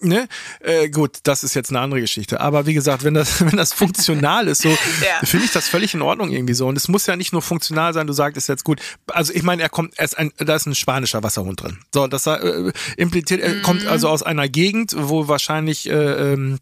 ne, 0.00 0.28
äh, 0.60 0.88
gut, 0.88 1.18
das 1.24 1.44
ist 1.44 1.54
jetzt 1.54 1.70
eine 1.70 1.80
andere 1.80 2.00
Geschichte. 2.00 2.40
Aber 2.40 2.66
wie 2.66 2.74
gesagt, 2.74 3.04
wenn 3.04 3.14
das, 3.14 3.40
wenn 3.44 3.56
das 3.56 3.72
funktional 3.72 4.48
ist, 4.48 4.62
so 4.62 4.68
ja. 4.68 4.76
finde 5.24 5.46
ich 5.46 5.52
das 5.52 5.68
völlig 5.68 5.94
in 5.94 6.02
Ordnung 6.02 6.30
irgendwie 6.30 6.54
so. 6.54 6.66
Und 6.66 6.76
es 6.76 6.88
muss 6.88 7.06
ja 7.06 7.16
nicht 7.16 7.32
nur 7.32 7.42
funktional 7.42 7.94
sein, 7.94 8.06
du 8.06 8.12
sagst 8.12 8.48
jetzt 8.48 8.64
gut. 8.64 8.80
Also 9.08 9.32
ich 9.32 9.42
meine, 9.42 9.62
er 9.62 9.68
kommt, 9.68 9.98
er 9.98 10.04
ist 10.04 10.18
ein, 10.18 10.32
da 10.36 10.54
ist 10.54 10.66
ein 10.66 10.74
spanischer 10.74 11.22
Wasserhund 11.22 11.62
drin. 11.62 11.78
So, 11.92 12.06
das 12.06 12.26
äh, 12.26 12.72
impliziert, 12.96 13.40
er 13.40 13.54
mhm. 13.54 13.62
kommt 13.62 13.86
also 13.86 14.08
aus 14.08 14.22
einer 14.22 14.48
Gegend, 14.48 14.94
wo 14.96 15.28
wahrscheinlich 15.28 15.88
äh, 15.88 15.92
ähm, 16.32 16.58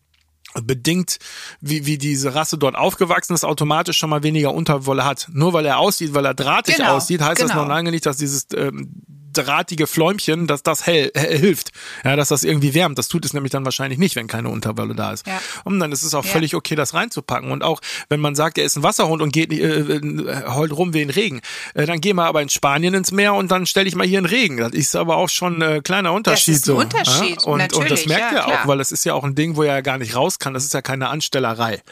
bedingt, 0.63 1.19
wie, 1.61 1.87
wie 1.87 1.99
diese 1.99 2.35
Rasse 2.35 2.59
dort 2.59 2.77
aufgewachsen 2.77 3.35
ist, 3.35 3.45
automatisch 3.45 3.99
schon 3.99 4.11
mal 4.11 4.23
weniger 4.23 4.55
Unterwolle 4.55 5.05
hat. 5.05 5.29
Nur 5.33 5.53
weil 5.53 5.67
er 5.67 5.79
aussieht, 5.79 6.15
weil 6.15 6.25
er 6.25 6.35
drahtig 6.35 6.77
genau, 6.77 6.97
aussieht, 6.97 7.21
heißt 7.21 7.37
genau. 7.37 7.49
das 7.49 7.57
noch 7.57 7.69
lange 7.69 7.91
nicht, 7.91 8.07
dass 8.07 8.17
dieses 8.17 8.47
ähm, 8.55 8.91
drahtige 9.37 9.87
Fläumchen, 9.87 10.47
dass 10.47 10.63
das 10.63 10.87
hell, 10.87 11.11
hell 11.15 11.39
hilft. 11.39 11.73
Ja, 12.05 12.17
dass 12.17 12.29
das 12.29 12.45
irgendwie 12.45 12.75
wärmt. 12.75 12.99
Das 12.99 13.09
tut 13.09 13.25
es 13.25 13.33
nämlich 13.33 13.53
dann 13.53 13.65
wahrscheinlich 13.65 13.99
nicht, 13.99 14.17
wenn 14.17 14.27
keine 14.27 14.49
Unterwolle 14.49 14.95
da 14.95 15.13
ist. 15.13 15.27
Ja. 15.27 15.41
Und 15.65 15.81
dann 15.81 15.93
ist 15.93 16.03
es 16.03 16.15
auch 16.15 16.25
ja. 16.25 16.31
völlig 16.31 16.55
okay, 16.55 16.75
das 16.75 16.95
reinzupacken. 16.95 17.51
Und 17.51 17.63
auch 17.63 17.81
wenn 18.09 18.21
man 18.21 18.35
sagt, 18.35 18.59
er 18.59 18.65
ist 18.65 18.77
ein 18.77 18.83
Wasserhund 18.83 19.23
und 19.23 19.33
geht 19.33 19.53
äh, 19.53 19.57
äh, 19.57 20.49
heult 20.49 20.73
rum 20.73 20.95
wie 20.95 21.03
ein 21.03 21.11
Regen, 21.11 21.41
äh, 21.75 21.87
dann 21.87 22.01
gehen 22.01 22.17
wir 22.17 22.25
aber 22.25 22.43
in 22.43 22.49
Spanien 22.49 22.95
ins 22.95 23.13
Meer 23.13 23.35
und 23.35 23.51
dann 23.51 23.67
stelle 23.67 23.89
ich 23.89 23.95
mal 23.95 24.07
hier 24.07 24.19
einen 24.19 24.27
Regen. 24.27 24.57
Das 24.59 24.73
ist 24.73 24.97
aber 24.97 25.17
auch 25.17 25.29
schon 25.29 25.63
ein 25.63 25.77
äh, 25.77 25.81
kleiner 25.81 26.13
Unterschied. 26.13 26.55
Das 26.55 26.63
ist 26.63 26.69
ein 26.69 26.75
so, 26.75 26.79
Unterschied, 26.79 27.43
ja? 27.43 27.53
und, 27.53 27.73
und 27.73 27.91
das 27.91 28.07
merkt 28.07 28.33
ja, 28.33 28.39
er 28.39 28.47
auch, 28.47 28.67
weil 28.67 28.79
das 28.79 28.93
ist 28.93 29.05
ja 29.05 29.15
auch 29.15 29.25
ein 29.25 29.35
Ding, 29.35 29.57
wo 29.57 29.63
er 29.63 29.83
gar 29.83 29.99
nicht 29.99 30.15
raus 30.15 30.39
kann. 30.39 30.55
Das 30.55 30.65
ist 30.65 30.75
ja 30.75 30.83
keine 30.83 31.09
Anstellerei. 31.09 31.83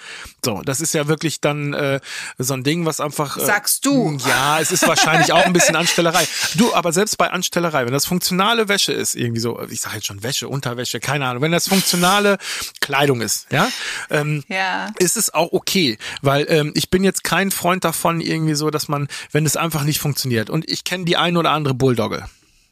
So, 0.44 0.62
das 0.62 0.80
ist 0.80 0.94
ja 0.94 1.08
wirklich 1.08 1.40
dann 1.40 1.74
äh, 1.74 2.00
so 2.38 2.54
ein 2.54 2.64
Ding, 2.64 2.84
was 2.86 3.00
einfach. 3.00 3.36
Äh, 3.36 3.44
Sagst 3.44 3.86
du? 3.86 4.16
Ja, 4.26 4.60
es 4.60 4.72
ist 4.72 4.86
wahrscheinlich 4.86 5.32
auch 5.32 5.44
ein 5.44 5.52
bisschen 5.52 5.76
Anstellerei. 5.84 6.26
Du, 6.56 6.74
aber 6.74 6.92
selbst 6.92 7.18
bei 7.18 7.30
Anstellerei, 7.34 7.84
wenn 7.84 7.92
das 7.92 8.06
funktionale 8.06 8.68
Wäsche 8.68 8.92
ist, 8.92 9.14
irgendwie 9.14 9.40
so, 9.40 9.60
ich 9.68 9.80
sage 9.80 9.96
jetzt 9.96 10.06
schon 10.06 10.22
Wäsche, 10.22 10.48
Unterwäsche, 10.48 11.00
keine 11.00 11.26
Ahnung, 11.26 11.42
wenn 11.42 11.52
das 11.52 11.68
funktionale 11.68 12.38
Kleidung 12.80 13.20
ist, 13.20 13.46
ja, 13.52 13.68
ähm, 14.10 14.44
ja. 14.48 14.92
ist 14.98 15.16
es 15.16 15.34
auch 15.34 15.52
okay, 15.52 15.98
weil 16.22 16.46
ähm, 16.48 16.72
ich 16.74 16.90
bin 16.90 17.04
jetzt 17.04 17.24
kein 17.24 17.50
Freund 17.50 17.84
davon, 17.84 18.20
irgendwie 18.20 18.54
so, 18.54 18.70
dass 18.70 18.88
man, 18.88 19.08
wenn 19.32 19.44
es 19.44 19.56
einfach 19.56 19.84
nicht 19.84 19.98
funktioniert. 19.98 20.48
Und 20.48 20.70
ich 20.70 20.84
kenne 20.84 21.04
die 21.04 21.16
ein 21.16 21.36
oder 21.36 21.50
andere 21.50 21.74
Bulldogge. 21.74 22.24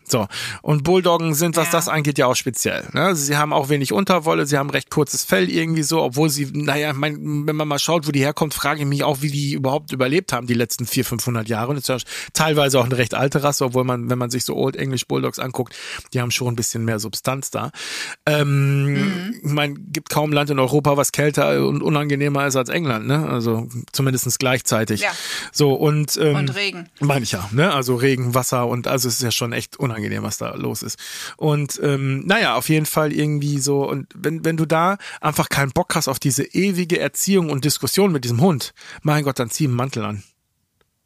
So. 0.06 0.26
Und 0.62 0.84
Bulldoggen 0.84 1.34
sind, 1.34 1.56
was 1.56 1.66
ja. 1.66 1.72
das 1.72 1.88
angeht, 1.88 2.18
ja 2.18 2.26
auch 2.26 2.36
speziell. 2.36 2.88
Ne? 2.92 3.14
Sie 3.14 3.36
haben 3.36 3.52
auch 3.52 3.68
wenig 3.68 3.92
Unterwolle, 3.92 4.46
sie 4.46 4.58
haben 4.58 4.70
recht 4.70 4.90
kurzes 4.90 5.24
Fell 5.24 5.50
irgendwie 5.50 5.82
so, 5.82 6.02
obwohl 6.02 6.28
sie, 6.28 6.50
naja, 6.52 6.92
mein, 6.92 7.46
wenn 7.46 7.56
man 7.56 7.68
mal 7.68 7.78
schaut, 7.78 8.06
wo 8.06 8.12
die 8.12 8.20
herkommt, 8.20 8.54
frage 8.54 8.80
ich 8.80 8.86
mich 8.86 9.04
auch, 9.04 9.22
wie 9.22 9.30
die 9.30 9.52
überhaupt 9.54 9.92
überlebt 9.92 10.32
haben, 10.32 10.46
die 10.46 10.54
letzten 10.54 10.86
400, 10.86 11.08
500 11.08 11.48
Jahre. 11.48 11.68
Und 11.70 11.76
das 11.76 11.84
ist 11.84 11.88
ja 11.88 12.12
teilweise 12.32 12.78
auch 12.78 12.84
eine 12.84 12.98
recht 12.98 13.14
alte 13.14 13.42
Rasse, 13.42 13.64
obwohl 13.64 13.84
man, 13.84 14.10
wenn 14.10 14.18
man 14.18 14.30
sich 14.30 14.44
so 14.44 14.56
Old 14.56 14.76
English 14.76 15.06
Bulldogs 15.06 15.38
anguckt, 15.38 15.74
die 16.12 16.20
haben 16.20 16.30
schon 16.30 16.48
ein 16.48 16.56
bisschen 16.56 16.84
mehr 16.84 16.98
Substanz 16.98 17.50
da. 17.50 17.70
Ähm, 18.26 18.84
mhm. 18.84 19.40
Ich 19.42 19.52
meine, 19.52 19.74
gibt 19.74 20.10
kaum 20.10 20.32
Land 20.32 20.50
in 20.50 20.58
Europa, 20.58 20.96
was 20.96 21.12
kälter 21.12 21.66
und 21.66 21.82
unangenehmer 21.82 22.46
ist 22.46 22.56
als 22.56 22.68
England, 22.68 23.06
ne? 23.06 23.28
Also 23.28 23.68
zumindestens 23.92 24.38
gleichzeitig. 24.38 25.00
Ja. 25.00 25.10
So, 25.52 25.74
und, 25.74 26.16
ähm, 26.16 26.36
und 26.36 26.54
Regen. 26.54 26.88
Meine 27.00 27.22
ich 27.22 27.32
ja, 27.32 27.48
ne? 27.52 27.72
Also 27.72 27.96
Regen, 27.96 28.34
Wasser 28.34 28.66
und 28.66 28.86
also 28.86 29.08
es 29.08 29.16
ist 29.16 29.22
ja 29.22 29.30
schon 29.30 29.52
echt 29.52 29.78
unangenehm 29.78 29.91
unangenehm, 29.92 30.22
was 30.22 30.38
da 30.38 30.54
los 30.54 30.82
ist. 30.82 30.98
Und 31.36 31.80
ähm, 31.82 32.24
naja, 32.26 32.56
auf 32.56 32.68
jeden 32.68 32.86
Fall 32.86 33.12
irgendwie 33.12 33.58
so, 33.58 33.88
und 33.88 34.08
wenn, 34.14 34.44
wenn 34.44 34.56
du 34.56 34.66
da 34.66 34.96
einfach 35.20 35.48
keinen 35.48 35.72
Bock 35.72 35.94
hast 35.94 36.08
auf 36.08 36.18
diese 36.18 36.44
ewige 36.44 36.98
Erziehung 36.98 37.50
und 37.50 37.64
Diskussion 37.64 38.12
mit 38.12 38.24
diesem 38.24 38.40
Hund, 38.40 38.74
mein 39.02 39.24
Gott, 39.24 39.38
dann 39.38 39.50
zieh 39.50 39.64
einen 39.64 39.74
Mantel 39.74 40.04
an. 40.04 40.22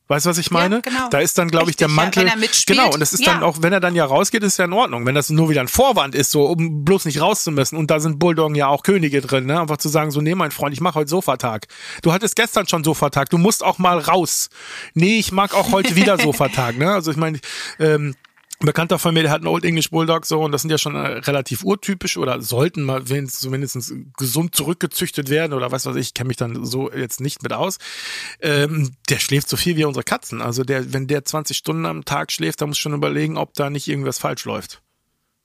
Weißt 0.09 0.25
du, 0.25 0.31
was 0.31 0.39
ich 0.39 0.53
meine? 0.53 0.77
Ja, 0.77 0.81
genau. 0.83 1.09
Da 1.11 1.19
ist 1.19 1.37
dann, 1.37 1.49
glaube 1.49 1.69
ich, 1.69 1.77
der 1.77 1.89
Mantel. 1.89 2.27
Ja, 2.27 2.35
genau, 2.67 2.93
und 2.93 3.01
das 3.01 3.13
ist 3.13 3.27
ja. 3.27 3.33
dann 3.33 3.43
auch, 3.43 3.57
wenn 3.63 3.73
er 3.73 3.81
dann 3.81 3.97
ja 3.97 4.05
rausgeht, 4.05 4.45
ist 4.45 4.57
ja 4.57 4.67
in 4.67 4.73
Ordnung. 4.73 5.05
Wenn 5.05 5.17
das 5.17 5.31
nur 5.31 5.51
wieder 5.51 5.61
ein 5.61 5.69
Vorwand 5.69 6.15
ist, 6.15 6.31
so 6.31 6.45
um 6.45 6.85
bloß 6.85 7.07
nicht 7.07 7.21
rauszumüssen. 7.21 7.77
Und 7.77 7.91
da 7.91 7.99
sind 7.99 8.21
Bulldoggen 8.21 8.55
ja 8.55 8.69
auch 8.69 8.85
Könige 8.85 9.21
drin, 9.21 9.47
ne? 9.47 9.61
Einfach 9.61 9.79
zu 9.79 9.89
sagen, 9.89 10.13
so, 10.13 10.21
nee, 10.21 10.37
mein 10.37 10.53
Freund, 10.53 10.73
ich 10.75 10.81
mache 10.81 11.01
heute 11.01 11.11
Sofatag. 11.11 11.67
Du 12.03 12.13
hattest 12.13 12.37
gestern 12.37 12.69
schon 12.69 12.85
Sofatag, 12.85 13.31
du 13.31 13.39
musst 13.39 13.65
auch 13.65 13.79
mal 13.79 13.99
raus. 13.99 14.49
Nee, 14.95 15.19
ich 15.19 15.33
mag 15.33 15.55
auch 15.55 15.73
heute 15.73 15.97
wieder 15.97 16.19
Sofatag, 16.23 16.79
ne? 16.79 16.93
Also 16.93 17.11
ich 17.11 17.17
meine, 17.17 17.41
ähm, 17.81 18.15
ein 18.61 18.67
Bekannter 18.67 18.99
von 18.99 19.13
mir, 19.13 19.23
der 19.23 19.33
hat 19.33 19.41
einen 19.41 19.49
Old 19.49 19.65
English 19.65 19.91
Bulldog 19.91 20.25
so 20.25 20.41
und 20.41 20.53
das 20.53 20.63
sind 20.63 20.71
ja 20.71 20.79
schon 20.79 20.95
äh, 20.95 21.19
relativ 21.19 21.63
urtypisch 21.63 22.17
oder 22.17 22.41
sollten 22.41 22.83
mal 22.83 23.05
zumindest 23.05 23.93
gesund 24.17 24.55
zurückgezüchtet 24.55 25.29
werden 25.29 25.53
oder 25.53 25.73
was 25.73 25.85
weiß 25.85 25.97
ich, 25.97 26.15
kenne 26.15 26.29
mich 26.29 26.39
dann 26.39 26.65
so 26.65 26.91
jetzt 26.91 27.21
nicht 27.21 27.43
mit 27.43 27.53
aus. 27.53 27.77
Ähm, 28.41 28.93
der 29.11 29.19
schläft 29.19 29.49
so 29.49 29.59
viel 29.59 29.77
wie 29.77 29.85
unsere 29.85 30.05
Katzen. 30.05 30.41
Also 30.41 30.65
der, 30.65 30.93
wenn 30.95 31.07
der 31.07 31.25
20 31.25 31.57
Stunden 31.57 31.85
am 31.85 32.05
Tag 32.07 32.33
schläft, 32.33 32.63
da 32.63 32.67
muss 32.67 32.79
schon 32.79 32.95
überlegen, 32.95 33.37
ob 33.37 33.53
da 33.55 33.69
nicht 33.69 33.89
irgendwas 33.89 34.19
falsch 34.19 34.47
läuft. 34.47 34.81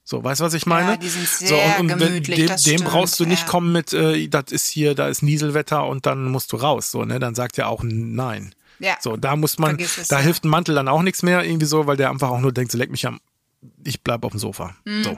So, 0.03 0.23
weißt 0.23 0.41
du, 0.41 0.45
was 0.45 0.53
ich 0.53 0.65
meine? 0.65 0.91
Ja, 0.91 0.97
die 0.97 1.09
sind 1.09 1.27
sehr 1.27 1.47
so, 1.47 1.81
und, 1.81 1.91
und 1.91 1.99
gemütlich, 1.99 2.37
dem, 2.37 2.47
das 2.47 2.63
dem 2.63 2.77
stimmt, 2.77 2.89
brauchst 2.89 3.19
du 3.19 3.25
nicht 3.25 3.43
ja. 3.43 3.47
kommen 3.47 3.71
mit, 3.71 3.93
äh, 3.93 4.27
das 4.27 4.51
ist 4.51 4.67
hier, 4.67 4.95
da 4.95 5.07
ist 5.07 5.21
Nieselwetter 5.21 5.85
und 5.85 6.05
dann 6.05 6.25
musst 6.25 6.51
du 6.53 6.57
raus. 6.57 6.91
So, 6.91 7.05
ne? 7.05 7.19
Dann 7.19 7.35
sagt 7.35 7.57
er 7.57 7.67
auch 7.67 7.83
nein. 7.83 8.55
Ja. 8.81 8.97
So, 8.99 9.15
da 9.15 9.35
muss 9.35 9.59
man, 9.59 9.77
da 10.09 10.19
hilft 10.19 10.43
ein 10.43 10.49
Mantel 10.49 10.75
dann 10.75 10.87
auch 10.87 11.03
nichts 11.03 11.21
mehr, 11.21 11.43
irgendwie 11.43 11.67
so, 11.67 11.85
weil 11.85 11.97
der 11.97 12.09
einfach 12.09 12.29
auch 12.29 12.39
nur 12.39 12.51
denkt, 12.51 12.71
so 12.71 12.77
leck 12.77 12.89
mich 12.89 13.05
am 13.05 13.19
ich 13.85 14.01
bleibe 14.01 14.25
auf 14.25 14.33
dem 14.33 14.39
Sofa. 14.39 14.75
Mm, 14.85 15.03
so. 15.03 15.17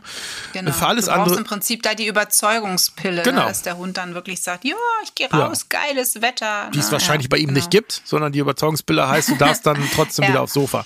Genau. 0.54 0.72
Für 0.72 0.88
alles 0.88 1.06
du 1.06 1.12
brauchst 1.12 1.22
andere. 1.22 1.40
im 1.40 1.44
Prinzip 1.46 1.84
da 1.84 1.94
die 1.94 2.08
Überzeugungspille, 2.08 3.18
ne, 3.18 3.24
genau. 3.24 3.42
ne, 3.42 3.48
dass 3.48 3.62
der 3.62 3.78
Hund 3.78 3.98
dann 3.98 4.14
wirklich 4.14 4.42
sagt, 4.42 4.66
ja, 4.66 4.76
ich 5.04 5.16
gehe 5.16 5.30
raus, 5.30 5.66
ja. 5.72 5.80
geiles 5.80 6.22
Wetter. 6.22 6.70
Die 6.74 6.80
es 6.80 6.92
wahrscheinlich 6.92 7.26
ja, 7.26 7.30
bei 7.30 7.38
ihm 7.38 7.48
genau. 7.48 7.58
nicht 7.58 7.72
gibt, 7.72 8.02
sondern 8.06 8.32
die 8.32 8.40
Überzeugungspille 8.40 9.08
heißt, 9.08 9.30
du 9.30 9.36
darfst 9.36 9.66
dann 9.66 9.78
trotzdem 9.94 10.24
ja. 10.24 10.30
wieder 10.30 10.42
aufs 10.42 10.54
Sofa. 10.54 10.86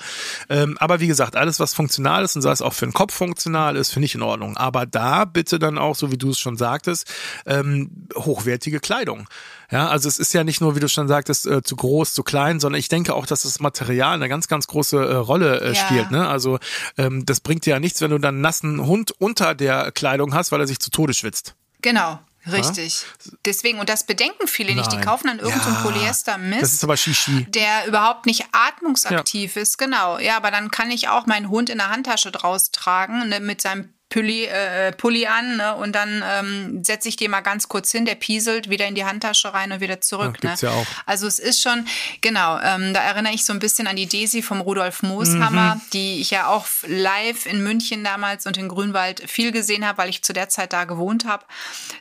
Ähm, 0.49 0.77
aber 0.79 0.99
wie 0.99 1.07
gesagt, 1.07 1.35
alles, 1.35 1.59
was 1.59 1.73
funktional 1.73 2.23
ist 2.23 2.35
und 2.35 2.41
sei 2.41 2.51
es 2.51 2.61
auch 2.61 2.73
für 2.73 2.85
den 2.85 2.93
Kopf 2.93 3.13
funktional 3.13 3.75
ist, 3.75 3.91
finde 3.91 4.05
ich 4.05 4.15
in 4.15 4.21
Ordnung. 4.21 4.57
Aber 4.57 4.85
da 4.85 5.25
bitte 5.25 5.59
dann 5.59 5.77
auch, 5.77 5.95
so 5.95 6.11
wie 6.11 6.17
du 6.17 6.29
es 6.29 6.39
schon 6.39 6.57
sagtest, 6.57 7.11
ähm, 7.45 8.07
hochwertige 8.15 8.79
Kleidung. 8.79 9.27
Ja, 9.69 9.89
also 9.89 10.07
es 10.07 10.17
ist 10.17 10.33
ja 10.33 10.45
nicht 10.45 10.61
nur, 10.61 10.77
wie 10.77 10.79
du 10.79 10.87
schon 10.87 11.09
sagtest, 11.09 11.45
äh, 11.45 11.61
zu 11.61 11.75
groß, 11.75 12.13
zu 12.13 12.23
klein, 12.23 12.61
sondern 12.61 12.79
ich 12.79 12.87
denke 12.87 13.13
auch, 13.13 13.25
dass 13.25 13.41
das 13.41 13.59
Material 13.59 14.13
eine 14.13 14.29
ganz, 14.29 14.47
ganz 14.47 14.65
große 14.67 14.97
äh, 14.97 15.15
Rolle 15.15 15.59
äh, 15.59 15.75
spielt. 15.75 16.09
Ne? 16.09 16.25
Also 16.25 16.59
ähm, 16.97 17.25
das 17.25 17.41
bringt 17.41 17.65
dir 17.67 17.71
ja 17.71 17.79
nichts, 17.79 18.01
wenn 18.01 18.11
du 18.11 18.17
dann 18.17 18.35
einen 18.35 18.41
nassen 18.41 18.85
Hund 18.85 19.11
unter 19.19 19.53
der 19.53 19.91
Kleidung 19.91 20.33
hast, 20.33 20.51
weil 20.51 20.61
er 20.61 20.67
sich 20.67 20.79
zu 20.79 20.89
Tode 20.89 21.13
schwitzt. 21.13 21.55
Genau. 21.81 22.19
Richtig. 22.51 23.03
Deswegen, 23.45 23.79
und 23.79 23.89
das 23.89 24.05
bedenken 24.05 24.47
viele 24.47 24.69
Nein. 24.69 24.77
nicht, 24.77 24.91
die 24.93 25.01
kaufen 25.01 25.27
dann 25.27 25.39
irgendeinen 25.39 25.75
ja, 25.75 25.81
Polyester-Mist. 25.81 26.61
Das 26.61 26.73
ist 26.73 26.83
aber 26.83 26.95
Shishi. 26.95 27.45
Der 27.49 27.87
überhaupt 27.87 28.25
nicht 28.25 28.45
atmungsaktiv 28.51 29.55
ja. 29.55 29.61
ist, 29.61 29.77
genau. 29.77 30.17
Ja, 30.19 30.37
aber 30.37 30.51
dann 30.51 30.71
kann 30.71 30.89
ich 30.89 31.09
auch 31.09 31.25
meinen 31.25 31.49
Hund 31.49 31.69
in 31.69 31.79
der 31.79 31.89
Handtasche 31.89 32.31
draus 32.31 32.71
tragen, 32.71 33.27
ne, 33.29 33.39
mit 33.39 33.61
seinem 33.61 33.93
Pulli, 34.09 34.45
äh, 34.45 34.93
Pulli 34.93 35.27
an 35.27 35.57
ne? 35.57 35.75
und 35.75 35.93
dann 35.93 36.23
ähm, 36.25 36.83
setze 36.83 37.09
ich 37.09 37.17
den 37.17 37.29
mal 37.29 37.41
ganz 37.41 37.67
kurz 37.67 37.91
hin, 37.91 38.05
der 38.05 38.15
pieselt 38.15 38.69
wieder 38.69 38.87
in 38.87 38.95
die 38.95 39.03
Handtasche 39.03 39.53
rein 39.53 39.73
und 39.73 39.81
wieder 39.81 39.99
zurück. 39.99 40.37
Ja, 40.41 40.51
ne? 40.51 40.57
ja 40.61 40.69
auch. 40.71 40.85
Also 41.05 41.27
es 41.27 41.39
ist 41.39 41.61
schon, 41.61 41.85
genau, 42.21 42.57
ähm, 42.59 42.93
da 42.93 43.01
erinnere 43.01 43.33
ich 43.33 43.43
so 43.43 43.51
ein 43.51 43.59
bisschen 43.59 43.85
an 43.85 43.97
die 43.97 44.07
Desi 44.07 44.41
vom 44.41 44.61
Rudolf 44.61 45.03
Mooshammer, 45.03 45.75
mhm. 45.75 45.81
die 45.91 46.21
ich 46.21 46.31
ja 46.31 46.47
auch 46.47 46.65
live 46.87 47.45
in 47.47 47.61
München 47.61 48.05
damals 48.05 48.45
und 48.45 48.57
in 48.57 48.69
Grünwald 48.69 49.29
viel 49.29 49.51
gesehen 49.51 49.85
habe, 49.85 49.97
weil 49.97 50.09
ich 50.09 50.23
zu 50.23 50.31
der 50.31 50.47
Zeit 50.47 50.71
da 50.71 50.85
gewohnt 50.85 51.25
habe. 51.25 51.43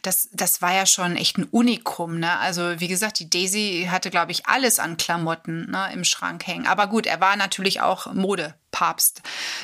Das, 0.02 0.28
das 0.32 0.62
war 0.62 0.72
ja 0.72 0.86
schon 0.86 1.16
echt 1.16 1.38
ein 1.38 1.44
Unikum. 1.50 2.20
Ne? 2.20 2.38
Also 2.38 2.78
wie 2.78 2.88
gesagt, 2.88 3.18
die 3.18 3.28
Daisy 3.28 3.88
hatte, 3.90 4.10
glaube 4.10 4.30
ich, 4.30 4.46
alles 4.46 4.78
an 4.78 4.96
Klamotten 4.96 5.72
ne, 5.72 5.90
im 5.92 6.04
Schrank 6.04 6.46
hängen. 6.46 6.68
Aber 6.68 6.86
gut, 6.86 7.06
er 7.06 7.20
war 7.20 7.34
natürlich 7.34 7.80
auch 7.80 8.12
Mode. 8.14 8.54
Papst, 8.76 9.22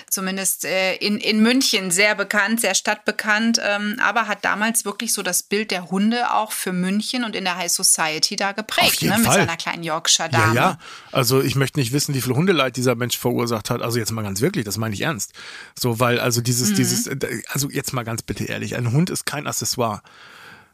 zumindest 0.09 0.65
äh, 0.65 0.95
in, 0.95 1.19
in 1.19 1.43
München 1.43 1.91
sehr 1.91 2.15
bekannt, 2.15 2.63
sehr 2.63 2.75
stadtbekannt, 2.75 3.61
ähm, 3.63 3.97
aber 4.03 4.27
hat 4.27 4.43
damals 4.43 4.87
wirklich 4.87 5.13
so 5.13 5.23
das 5.23 5.43
Bild 5.43 5.71
der 5.71 5.91
Hunde 5.91 6.33
auch 6.33 6.51
für 6.51 6.73
München 6.73 7.23
und 7.23 7.37
in 7.37 7.45
der 7.45 7.59
High 7.59 7.71
Society 7.71 8.37
da 8.37 8.53
geprägt, 8.53 9.03
ne, 9.03 9.19
mit 9.19 9.31
seiner 9.31 9.59
kleinen 9.59 9.83
Yorkshire-Dame. 9.83 10.55
Ja, 10.55 10.71
ja, 10.71 10.79
also 11.11 11.43
ich 11.43 11.57
möchte 11.57 11.79
nicht 11.79 11.93
wissen, 11.93 12.15
wie 12.15 12.23
viel 12.23 12.33
Hundeleid 12.35 12.75
dieser 12.79 12.95
Mensch 12.95 13.19
verursacht 13.19 13.69
hat. 13.69 13.83
Also 13.83 13.99
jetzt 13.99 14.13
mal 14.13 14.23
ganz 14.23 14.41
wirklich, 14.41 14.65
das 14.65 14.79
meine 14.79 14.95
ich 14.95 15.03
ernst. 15.03 15.35
So, 15.79 16.01
weil 16.01 16.19
also 16.19 16.41
dieses, 16.41 16.71
mhm. 16.71 16.77
dieses, 16.77 17.07
äh, 17.07 17.43
also 17.49 17.69
jetzt 17.69 17.93
mal 17.93 18.05
ganz 18.05 18.23
bitte 18.23 18.45
ehrlich, 18.45 18.77
ein 18.77 18.93
Hund 18.93 19.11
ist 19.11 19.27
kein 19.27 19.47
Accessoire. 19.47 20.01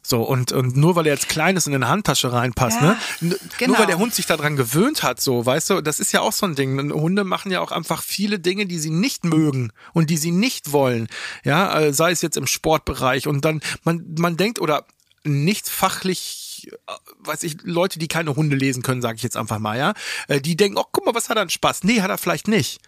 So, 0.03 0.23
und, 0.23 0.53
und 0.53 0.77
nur 0.77 0.97
weil 0.97 1.07
er 1.07 1.15
jetzt 1.15 1.29
klein 1.29 1.57
ist 1.57 1.67
und 1.67 1.75
in 1.75 1.83
eine 1.83 1.91
Handtasche 1.91 2.33
reinpasst, 2.33 2.81
ja, 2.81 2.97
ne? 3.21 3.39
Genau. 3.59 3.73
Nur 3.73 3.79
weil 3.81 3.87
der 3.87 3.99
Hund 3.99 4.15
sich 4.15 4.27
daran 4.27 4.57
gewöhnt 4.57 5.03
hat, 5.03 5.21
so, 5.21 5.45
weißt 5.45 5.71
du, 5.71 5.81
das 5.81 6.01
ist 6.01 6.13
ja 6.13 6.21
auch 6.21 6.33
so 6.33 6.47
ein 6.47 6.55
Ding. 6.55 6.93
Hunde 6.93 7.25
machen 7.25 7.51
ja 7.51 7.61
auch 7.61 7.73
einfach 7.73 8.03
viele 8.03 8.39
Dinge, 8.39 8.67
die 8.67 8.79
sie 8.79 8.91
nicht 8.91 9.25
mögen 9.25 9.73
und 9.93 10.11
die 10.11 10.17
sie 10.17 10.31
nicht 10.31 10.73
wollen. 10.73 11.09
Ja, 11.45 11.81
äh, 11.81 11.93
sei 11.93 12.11
es 12.13 12.23
jetzt 12.23 12.37
im 12.37 12.47
Sportbereich 12.47 13.27
und 13.27 13.45
dann, 13.45 13.61
man, 13.85 14.15
man 14.19 14.37
denkt 14.37 14.61
oder 14.61 14.87
nicht 15.25 15.69
fachlich 15.69 16.71
äh, 16.87 16.93
weiß 17.21 17.43
ich, 17.43 17.59
Leute, 17.63 17.99
die 17.99 18.09
keine 18.09 18.37
Hunde 18.37 18.57
lesen 18.57 18.83
können, 18.83 19.03
sage 19.03 19.17
ich 19.17 19.23
jetzt 19.23 19.37
einfach 19.37 19.59
mal, 19.59 19.79
ja, 19.79 19.95
äh, 20.29 20.41
die 20.41 20.57
denken, 20.57 20.79
oh, 20.79 20.85
guck 20.91 21.07
mal, 21.07 21.15
was 21.15 21.29
hat 21.29 21.37
er 21.37 21.43
an 21.43 21.51
Spaß? 21.51 21.85
Nee, 21.85 22.01
hat 22.01 22.11
er 22.11 22.19
vielleicht 22.19 22.49
nicht 22.49 22.81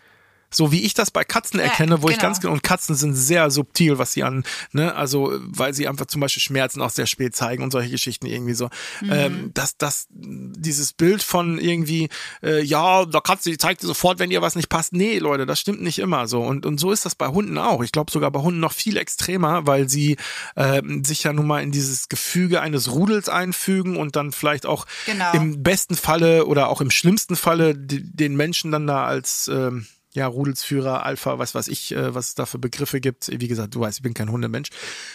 so 0.52 0.73
wie 0.73 0.83
ich 0.83 0.95
das 0.95 1.11
bei 1.11 1.25
Katzen 1.25 1.61
erkenne, 1.61 1.92
ja, 1.92 2.02
wo 2.02 2.07
genau. 2.07 2.16
ich 2.16 2.23
ganz 2.23 2.40
genau, 2.40 2.52
und 2.52 2.62
Katzen 2.62 2.95
sind 2.95 3.14
sehr 3.14 3.50
subtil, 3.50 3.99
was 3.99 4.12
sie 4.12 4.23
an, 4.23 4.45
ne, 4.73 4.95
also 4.95 5.33
weil 5.40 5.75
sie 5.75 5.88
einfach 5.88 6.07
zum 6.07 6.21
Beispiel 6.21 6.42
Schmerzen 6.42 6.83
auch 6.83 6.90
sehr 6.90 7.07
spät 7.07 7.37
zeigen 7.37 7.62
und 7.62 7.71
solche 7.71 7.90
Geschichten 7.90 8.26
irgendwie 8.26 8.54
so. 8.54 8.69
Mhm. 9.00 9.11
Ähm, 9.12 9.50
dass 9.54 9.76
das, 9.76 10.07
dieses 10.11 10.92
Bild 10.92 11.23
von 11.23 11.59
irgendwie, 11.59 12.09
äh, 12.42 12.62
ja, 12.62 13.04
da 13.07 13.21
Katze, 13.21 13.50
die 13.50 13.59
zeigt 13.59 13.83
dir 13.83 13.87
sofort, 13.87 14.19
wenn 14.19 14.30
ihr 14.30 14.42
was 14.42 14.57
nicht 14.57 14.69
passt. 14.69 14.92
Nee, 14.92 15.19
Leute, 15.19 15.47
das 15.47 15.61
stimmt 15.61 15.83
nicht 15.83 15.99
immer 15.99 16.26
so. 16.26 16.42
Und, 16.42 16.66
und 16.66 16.78
so 16.78 16.92
ist 16.92 17.04
das 17.04 17.14
bei 17.14 17.28
Hunden 17.28 17.59
auch. 17.59 17.83
Ich 17.83 17.92
glaube 17.92 18.11
sogar 18.11 18.30
bei 18.30 18.40
Hunden 18.40 18.61
noch 18.61 18.73
viel 18.73 18.97
extremer, 18.97 19.66
weil 19.66 19.88
sie 19.88 20.16
äh, 20.57 20.83
sich 21.04 21.23
ja 21.23 21.33
nun 21.33 21.47
mal 21.47 21.62
in 21.62 21.71
dieses 21.71 22.09
Gefüge 22.09 22.61
eines 22.61 22.90
Rudels 22.90 23.28
einfügen 23.28 23.97
und 23.97 24.16
dann 24.16 24.33
vielleicht 24.33 24.66
auch 24.66 24.87
genau. 25.07 25.33
im 25.33 25.62
besten 25.62 25.97
Falle 25.97 26.47
oder 26.47 26.69
auch 26.69 26.80
im 26.80 26.90
schlimmsten 26.90 27.37
Falle 27.37 27.75
den 27.76 28.37
Menschen 28.37 28.73
dann 28.73 28.87
da 28.87 29.04
als 29.04 29.49
ähm, 29.49 29.87
ja, 30.12 30.26
Rudelsführer, 30.26 31.05
Alpha, 31.05 31.38
was 31.38 31.55
weiß 31.55 31.69
ich, 31.69 31.93
äh, 31.93 32.14
was 32.14 32.29
es 32.29 32.35
da 32.35 32.45
für 32.45 32.59
Begriffe 32.59 33.00
gibt. 33.00 33.29
Wie 33.29 33.47
gesagt, 33.47 33.75
du 33.75 33.81
weißt, 33.81 33.99
ich 33.99 34.02
bin 34.02 34.14
kein 34.14 34.31
Hundemensch. 34.31 34.71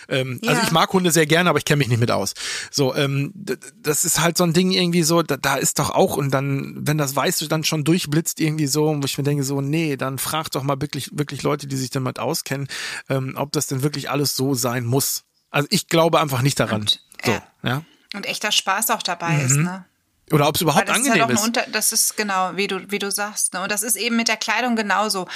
Ähm, 0.08 0.40
also 0.42 0.46
ja. 0.46 0.52
Also 0.52 0.64
ich 0.64 0.72
mag 0.72 0.94
Hunde 0.94 1.12
sehr 1.12 1.26
gerne, 1.26 1.50
aber 1.50 1.60
ich 1.60 1.66
kenne 1.66 1.80
mich 1.80 1.90
nicht 1.90 2.00
mit 2.00 2.12
aus. 2.12 2.34
So, 2.72 2.96
ähm, 2.96 3.34
das 3.82 4.06
ist 4.06 4.22
halt 4.22 4.38
so 4.38 4.46
ein 4.46 4.54
Ding 4.54 4.72
irgendwie 4.72 5.04
so, 5.04 5.22
da, 5.22 5.36
da 5.36 5.56
ist 5.56 5.80
doch 5.80 5.90
auch, 5.90 6.16
und 6.16 6.32
dann, 6.32 6.76
wenn 6.88 6.98
das 6.98 7.16
weißt 7.16 7.42
du 7.42 7.48
dann 7.48 7.66
schon 7.66 7.84
durchblitzt 7.84 8.40
irgendwie 8.40 8.68
so, 8.68 8.96
wo 8.96 9.06
ich 9.06 9.18
mir 9.18 9.26
denke, 9.26 9.44
so, 9.44 9.60
nee, 9.60 9.98
dann 9.98 10.18
frag 10.18 10.50
doch 10.52 10.64
mal 10.64 10.80
wirklich, 10.80 11.10
wirklich 11.12 11.44
Leute, 11.44 11.68
die 11.68 11.76
sich 11.76 11.90
damit 11.90 12.20
auskennen, 12.20 12.68
ähm, 13.10 13.34
ob 13.36 13.52
das 13.52 13.68
denn 13.68 13.84
wirklich 13.84 14.10
alles 14.10 14.36
so 14.36 14.54
sein 14.54 14.86
muss. 14.86 15.24
Also 15.50 15.68
ich 15.72 15.88
glaube 15.88 16.22
einfach 16.22 16.42
nicht 16.42 16.60
daran. 16.60 16.82
Und, 16.82 17.02
so, 17.24 17.32
ja. 17.32 17.44
ja. 17.64 17.82
Und 18.14 18.26
echter 18.28 18.54
Spaß 18.54 18.92
auch 18.92 19.04
dabei 19.04 19.34
mhm. 19.34 19.46
ist, 19.46 19.56
ne? 19.58 19.86
Oder 20.32 20.48
ob 20.48 20.56
es 20.56 20.62
überhaupt 20.62 20.90
das 20.90 20.96
angenehm 20.96 21.30
ist. 21.30 21.44
Halt 21.44 21.76
das 21.76 21.94
ist 21.94 22.18
genau, 22.18 22.52
wie 22.56 22.66
du, 22.66 22.92
wie 22.92 22.98
du 22.98 23.12
sagst. 23.12 23.54
Ne? 23.54 23.62
Und 23.62 23.72
das 23.72 23.84
ist 23.84 23.96
eben 23.96 24.16
mit 24.16 24.28
der 24.28 24.38
Kleidung 24.38 24.76
genauso. 24.76 25.28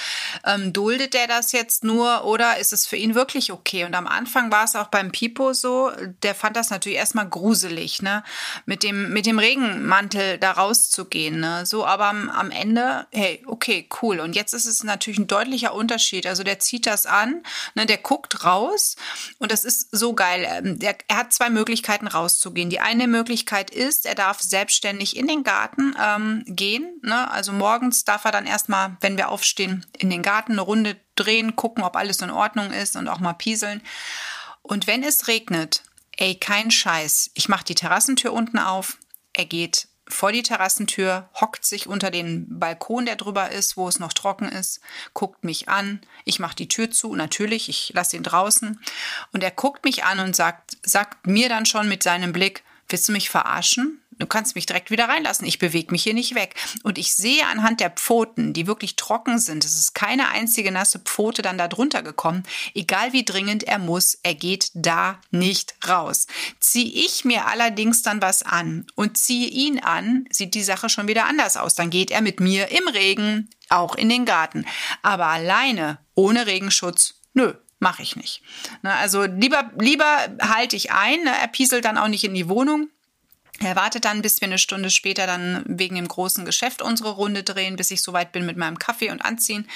Ähm, 0.43 0.73
duldet 0.73 1.13
der 1.13 1.27
das 1.27 1.51
jetzt 1.51 1.83
nur 1.83 2.25
oder 2.25 2.57
ist 2.57 2.73
es 2.73 2.87
für 2.87 2.95
ihn 2.95 3.13
wirklich 3.13 3.51
okay? 3.51 3.85
Und 3.85 3.93
am 3.93 4.07
Anfang 4.07 4.51
war 4.51 4.63
es 4.63 4.75
auch 4.75 4.87
beim 4.87 5.11
Pipo 5.11 5.53
so, 5.53 5.91
der 6.23 6.33
fand 6.33 6.55
das 6.55 6.71
natürlich 6.71 6.97
erstmal 6.97 7.29
gruselig, 7.29 8.01
ne? 8.01 8.23
Mit 8.65 8.81
dem, 8.81 9.13
mit 9.13 9.27
dem 9.27 9.37
Regenmantel 9.37 10.39
da 10.39 10.53
rauszugehen, 10.53 11.39
ne? 11.39 11.67
So, 11.67 11.85
aber 11.85 12.07
am, 12.07 12.27
am 12.29 12.49
Ende, 12.49 13.05
hey, 13.11 13.43
okay, 13.45 13.87
cool. 14.01 14.19
Und 14.19 14.35
jetzt 14.35 14.53
ist 14.53 14.65
es 14.65 14.83
natürlich 14.83 15.19
ein 15.19 15.27
deutlicher 15.27 15.75
Unterschied. 15.75 16.25
Also 16.25 16.43
der 16.43 16.57
zieht 16.57 16.87
das 16.87 17.05
an, 17.05 17.43
ne? 17.75 17.85
Der 17.85 17.97
guckt 17.97 18.43
raus 18.43 18.95
und 19.37 19.51
das 19.51 19.65
ist 19.65 19.89
so 19.91 20.13
geil. 20.13 20.47
Ähm, 20.49 20.79
der, 20.79 20.97
er 21.07 21.17
hat 21.17 21.33
zwei 21.33 21.51
Möglichkeiten 21.51 22.07
rauszugehen. 22.07 22.71
Die 22.71 22.79
eine 22.79 23.07
Möglichkeit 23.07 23.69
ist, 23.69 24.07
er 24.07 24.15
darf 24.15 24.41
selbst 24.41 24.78
selbstständig 24.79 25.17
in 25.17 25.27
den 25.27 25.43
Garten 25.43 25.95
ähm, 26.01 26.43
gehen. 26.47 26.99
Ne? 27.01 27.29
Also 27.29 27.51
morgens 27.51 28.05
darf 28.05 28.25
er 28.25 28.31
dann 28.31 28.45
erstmal, 28.45 28.97
wenn 29.01 29.17
wir 29.17 29.29
aufstehen, 29.29 29.85
in 29.97 30.09
den 30.09 30.23
Garten 30.23 30.53
eine 30.53 30.61
Runde 30.61 30.95
drehen, 31.15 31.55
gucken, 31.55 31.83
ob 31.83 31.95
alles 31.95 32.21
in 32.21 32.31
Ordnung 32.31 32.71
ist 32.71 32.95
und 32.95 33.07
auch 33.07 33.19
mal 33.19 33.33
pieseln. 33.33 33.81
Und 34.61 34.87
wenn 34.87 35.03
es 35.03 35.27
regnet, 35.27 35.83
ey, 36.17 36.35
kein 36.35 36.71
Scheiß. 36.71 37.31
Ich 37.33 37.49
mache 37.49 37.65
die 37.65 37.75
Terrassentür 37.75 38.33
unten 38.33 38.59
auf. 38.59 38.97
Er 39.33 39.45
geht 39.45 39.87
vor 40.07 40.31
die 40.31 40.43
Terrassentür, 40.43 41.29
hockt 41.39 41.65
sich 41.65 41.85
unter 41.85 42.09
den 42.09 42.59
Balkon, 42.59 43.05
der 43.05 43.15
drüber 43.15 43.51
ist, 43.51 43.77
wo 43.77 43.87
es 43.87 43.99
noch 43.99 44.11
trocken 44.11 44.49
ist, 44.49 44.79
guckt 45.13 45.43
mich 45.43 45.69
an. 45.69 46.01
Ich 46.25 46.39
mache 46.39 46.55
die 46.55 46.67
Tür 46.67 46.89
zu, 46.89 47.15
natürlich, 47.15 47.69
ich 47.69 47.91
lasse 47.93 48.17
ihn 48.17 48.23
draußen. 48.23 48.79
Und 49.33 49.43
er 49.43 49.51
guckt 49.51 49.85
mich 49.85 50.03
an 50.03 50.19
und 50.19 50.35
sagt, 50.35 50.77
sagt 50.83 51.27
mir 51.27 51.47
dann 51.47 51.67
schon 51.67 51.87
mit 51.87 52.01
seinem 52.01 52.33
Blick, 52.33 52.63
willst 52.87 53.07
du 53.07 53.11
mich 53.11 53.29
verarschen? 53.29 53.98
Du 54.19 54.27
kannst 54.27 54.55
mich 54.55 54.65
direkt 54.65 54.91
wieder 54.91 55.07
reinlassen. 55.07 55.47
Ich 55.47 55.59
bewege 55.59 55.91
mich 55.91 56.03
hier 56.03 56.13
nicht 56.13 56.35
weg. 56.35 56.55
Und 56.83 56.97
ich 56.97 57.13
sehe 57.13 57.47
anhand 57.47 57.79
der 57.79 57.89
Pfoten, 57.89 58.53
die 58.53 58.67
wirklich 58.67 58.97
trocken 58.97 59.39
sind, 59.39 59.63
es 59.63 59.79
ist 59.79 59.95
keine 59.95 60.29
einzige 60.29 60.71
nasse 60.71 60.99
Pfote 60.99 61.41
dann 61.41 61.57
da 61.57 61.67
drunter 61.67 62.03
gekommen. 62.03 62.43
Egal 62.73 63.13
wie 63.13 63.23
dringend 63.23 63.63
er 63.63 63.79
muss, 63.79 64.19
er 64.21 64.35
geht 64.35 64.71
da 64.73 65.19
nicht 65.31 65.73
raus. 65.87 66.27
Ziehe 66.59 66.91
ich 67.05 67.23
mir 67.23 67.47
allerdings 67.47 68.01
dann 68.01 68.21
was 68.21 68.43
an 68.43 68.85
und 68.95 69.17
ziehe 69.17 69.47
ihn 69.47 69.79
an, 69.79 70.25
sieht 70.29 70.53
die 70.53 70.63
Sache 70.63 70.89
schon 70.89 71.07
wieder 71.07 71.25
anders 71.25 71.55
aus. 71.55 71.75
Dann 71.75 71.89
geht 71.89 72.11
er 72.11 72.21
mit 72.21 72.41
mir 72.41 72.69
im 72.71 72.87
Regen 72.89 73.49
auch 73.69 73.95
in 73.95 74.09
den 74.09 74.25
Garten. 74.25 74.65
Aber 75.01 75.27
alleine, 75.27 75.99
ohne 76.13 76.45
Regenschutz, 76.45 77.21
nö, 77.33 77.53
mache 77.79 78.01
ich 78.01 78.15
nicht. 78.17 78.41
also 78.83 79.23
lieber, 79.23 79.71
lieber 79.79 80.27
halte 80.41 80.75
ich 80.75 80.91
ein. 80.91 81.23
Ne? 81.23 81.31
Er 81.39 81.47
pieselt 81.47 81.85
dann 81.85 81.97
auch 81.97 82.09
nicht 82.09 82.25
in 82.25 82.33
die 82.33 82.49
Wohnung. 82.49 82.89
Er 83.61 83.75
wartet 83.75 84.05
dann, 84.05 84.21
bis 84.21 84.39
wir 84.41 84.47
eine 84.47 84.57
Stunde 84.57 84.89
später 84.89 85.27
dann 85.27 85.63
wegen 85.67 85.95
dem 85.95 86.07
großen 86.07 86.45
Geschäft 86.45 86.81
unsere 86.81 87.11
Runde 87.11 87.43
drehen, 87.43 87.75
bis 87.75 87.91
ich 87.91 88.01
soweit 88.01 88.31
bin 88.31 88.45
mit 88.45 88.57
meinem 88.57 88.79
Kaffee 88.79 89.11
und 89.11 89.21
Anziehen. 89.21 89.69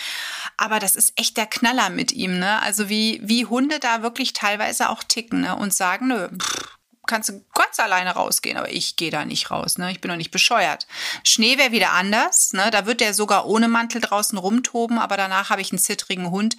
Aber 0.57 0.79
das 0.79 0.95
ist 0.95 1.13
echt 1.19 1.37
der 1.37 1.47
Knaller 1.47 1.89
mit 1.89 2.11
ihm, 2.11 2.39
ne? 2.39 2.61
Also 2.61 2.89
wie, 2.89 3.19
wie 3.23 3.45
Hunde 3.45 3.79
da 3.79 4.01
wirklich 4.01 4.33
teilweise 4.33 4.89
auch 4.89 5.03
ticken, 5.03 5.41
ne? 5.41 5.55
Und 5.55 5.73
sagen, 5.73 6.07
nö, 6.07 6.29
pff, 6.29 6.77
kannst 7.05 7.29
du 7.29 7.43
ganz 7.53 7.79
alleine 7.79 8.11
rausgehen, 8.11 8.57
aber 8.57 8.71
ich 8.71 8.95
gehe 8.95 9.11
da 9.11 9.25
nicht 9.25 9.51
raus, 9.51 9.77
ne? 9.77 9.91
Ich 9.91 9.99
bin 9.99 10.09
doch 10.09 10.17
nicht 10.17 10.31
bescheuert. 10.31 10.87
Schnee 11.23 11.57
wäre 11.57 11.71
wieder 11.71 11.91
anders, 11.91 12.53
ne? 12.53 12.71
Da 12.71 12.85
wird 12.85 13.01
der 13.01 13.13
sogar 13.13 13.45
ohne 13.47 13.67
Mantel 13.67 14.01
draußen 14.01 14.37
rumtoben, 14.37 14.97
aber 14.97 15.17
danach 15.17 15.49
habe 15.49 15.61
ich 15.61 15.71
einen 15.71 15.79
zittrigen 15.79 16.31
Hund 16.31 16.55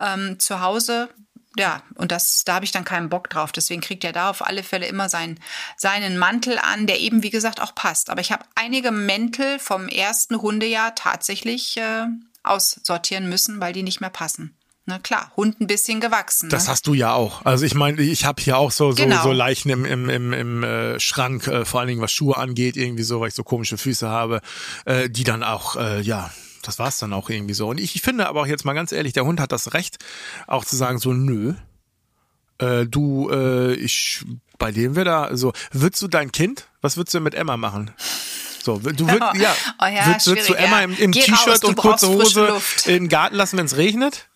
ähm, 0.00 0.38
zu 0.38 0.60
Hause 0.60 1.08
ja, 1.56 1.82
und 1.96 2.12
das, 2.12 2.44
da 2.44 2.54
habe 2.54 2.64
ich 2.64 2.70
dann 2.70 2.84
keinen 2.84 3.08
Bock 3.08 3.28
drauf. 3.28 3.52
Deswegen 3.52 3.82
kriegt 3.82 4.04
er 4.04 4.12
da 4.12 4.30
auf 4.30 4.44
alle 4.44 4.62
Fälle 4.62 4.86
immer 4.86 5.08
sein, 5.08 5.38
seinen 5.76 6.18
Mantel 6.18 6.58
an, 6.58 6.86
der 6.86 7.00
eben, 7.00 7.22
wie 7.22 7.30
gesagt, 7.30 7.60
auch 7.60 7.74
passt. 7.74 8.08
Aber 8.10 8.20
ich 8.20 8.32
habe 8.32 8.44
einige 8.54 8.90
Mäntel 8.90 9.58
vom 9.58 9.88
ersten 9.88 10.40
Hundejahr 10.40 10.94
tatsächlich 10.94 11.76
äh, 11.76 12.06
aussortieren 12.42 13.28
müssen, 13.28 13.60
weil 13.60 13.72
die 13.72 13.82
nicht 13.82 14.00
mehr 14.00 14.10
passen. 14.10 14.56
Na 14.84 14.98
klar, 14.98 15.30
Hund 15.36 15.60
ein 15.60 15.68
bisschen 15.68 16.00
gewachsen. 16.00 16.48
Das 16.48 16.64
ne? 16.64 16.70
hast 16.70 16.86
du 16.88 16.94
ja 16.94 17.12
auch. 17.12 17.44
Also 17.44 17.64
ich 17.64 17.74
meine, 17.74 18.02
ich 18.02 18.24
habe 18.24 18.42
hier 18.42 18.58
auch 18.58 18.72
so, 18.72 18.90
so, 18.90 19.04
genau. 19.04 19.22
so 19.22 19.30
Leichen 19.30 19.70
im, 19.70 19.84
im, 19.84 20.08
im, 20.08 20.32
im 20.32 20.64
äh, 20.64 20.98
Schrank, 20.98 21.46
äh, 21.46 21.64
vor 21.64 21.80
allen 21.80 21.88
Dingen 21.88 22.00
was 22.00 22.10
Schuhe 22.10 22.36
angeht, 22.36 22.76
irgendwie 22.76 23.04
so, 23.04 23.20
weil 23.20 23.28
ich 23.28 23.34
so 23.34 23.44
komische 23.44 23.78
Füße 23.78 24.08
habe, 24.08 24.40
äh, 24.84 25.08
die 25.08 25.22
dann 25.22 25.44
auch, 25.44 25.76
äh, 25.76 26.00
ja, 26.00 26.32
das 26.62 26.78
war's 26.78 26.98
dann 26.98 27.12
auch 27.12 27.28
irgendwie 27.28 27.54
so. 27.54 27.68
Und 27.68 27.78
ich, 27.78 27.96
ich 27.96 28.02
finde 28.02 28.28
aber 28.28 28.42
auch 28.42 28.46
jetzt 28.46 28.64
mal 28.64 28.72
ganz 28.72 28.92
ehrlich, 28.92 29.12
der 29.12 29.24
Hund 29.24 29.40
hat 29.40 29.52
das 29.52 29.74
Recht, 29.74 29.98
auch 30.46 30.64
zu 30.64 30.76
sagen, 30.76 30.98
so, 30.98 31.12
nö, 31.12 31.54
äh, 32.58 32.86
du, 32.86 33.28
äh, 33.30 33.74
ich, 33.74 34.24
bei 34.58 34.72
dem 34.72 34.96
wir 34.96 35.04
da, 35.04 35.36
so, 35.36 35.52
würdest 35.72 36.02
du 36.02 36.08
dein 36.08 36.32
Kind, 36.32 36.68
was 36.80 36.96
würdest 36.96 37.14
du 37.14 37.20
mit 37.20 37.34
Emma 37.34 37.56
machen? 37.56 37.90
So, 38.62 38.78
du 38.78 39.08
würdest, 39.08 39.22
oh, 39.34 39.38
ja, 39.38 39.54
oh 39.80 39.86
ja 39.86 40.06
würdest, 40.06 40.48
du 40.48 40.54
Emma 40.54 40.82
im, 40.82 40.96
im 40.96 41.12
T-Shirt 41.12 41.64
und 41.64 41.76
kurze 41.76 42.08
Hose 42.08 42.60
in 42.86 42.92
den 42.92 43.08
Garten 43.08 43.36
lassen, 43.36 43.58
wenn 43.58 43.66
es 43.66 43.76
regnet? 43.76 44.28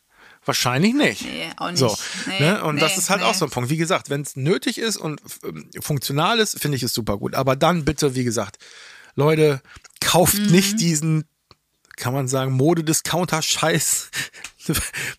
Wahrscheinlich 0.45 0.95
nicht. 0.95 1.23
Nee, 1.23 1.51
auch 1.57 1.71
nicht. 1.71 1.79
So, 1.79 1.97
nee, 2.27 2.39
ne? 2.39 2.62
Und 2.62 2.77
nee, 2.77 2.81
das 2.81 2.99
ist 2.99 3.11
halt 3.11 3.21
nee. 3.21 3.27
auch 3.27 3.35
so 3.35 3.47
ein 3.47 3.51
Punkt. 3.51 3.69
Wie 3.69 3.77
gesagt, 3.77 4.11
wenn 4.11 4.21
es 4.21 4.37
nötig 4.37 4.79
ist 4.79 4.97
und 4.97 5.21
ähm, 5.45 5.69
funktional 5.81 6.39
ist, 6.39 6.61
finde 6.61 6.77
ich 6.77 6.85
es 6.85 6.95
super 6.95 7.19
gut. 7.19 7.35
Aber 7.35 7.57
dann 7.57 7.85
bitte, 7.85 8.15
wie 8.15 8.23
gesagt, 8.23 8.59
Leute, 9.17 9.61
kauft 10.01 10.39
mhm. 10.39 10.47
nicht 10.53 10.81
diesen 10.81 11.25
kann 11.97 12.15
man 12.15 12.29
sagen, 12.29 12.53
Modediscounter-Scheiß. 12.53 14.11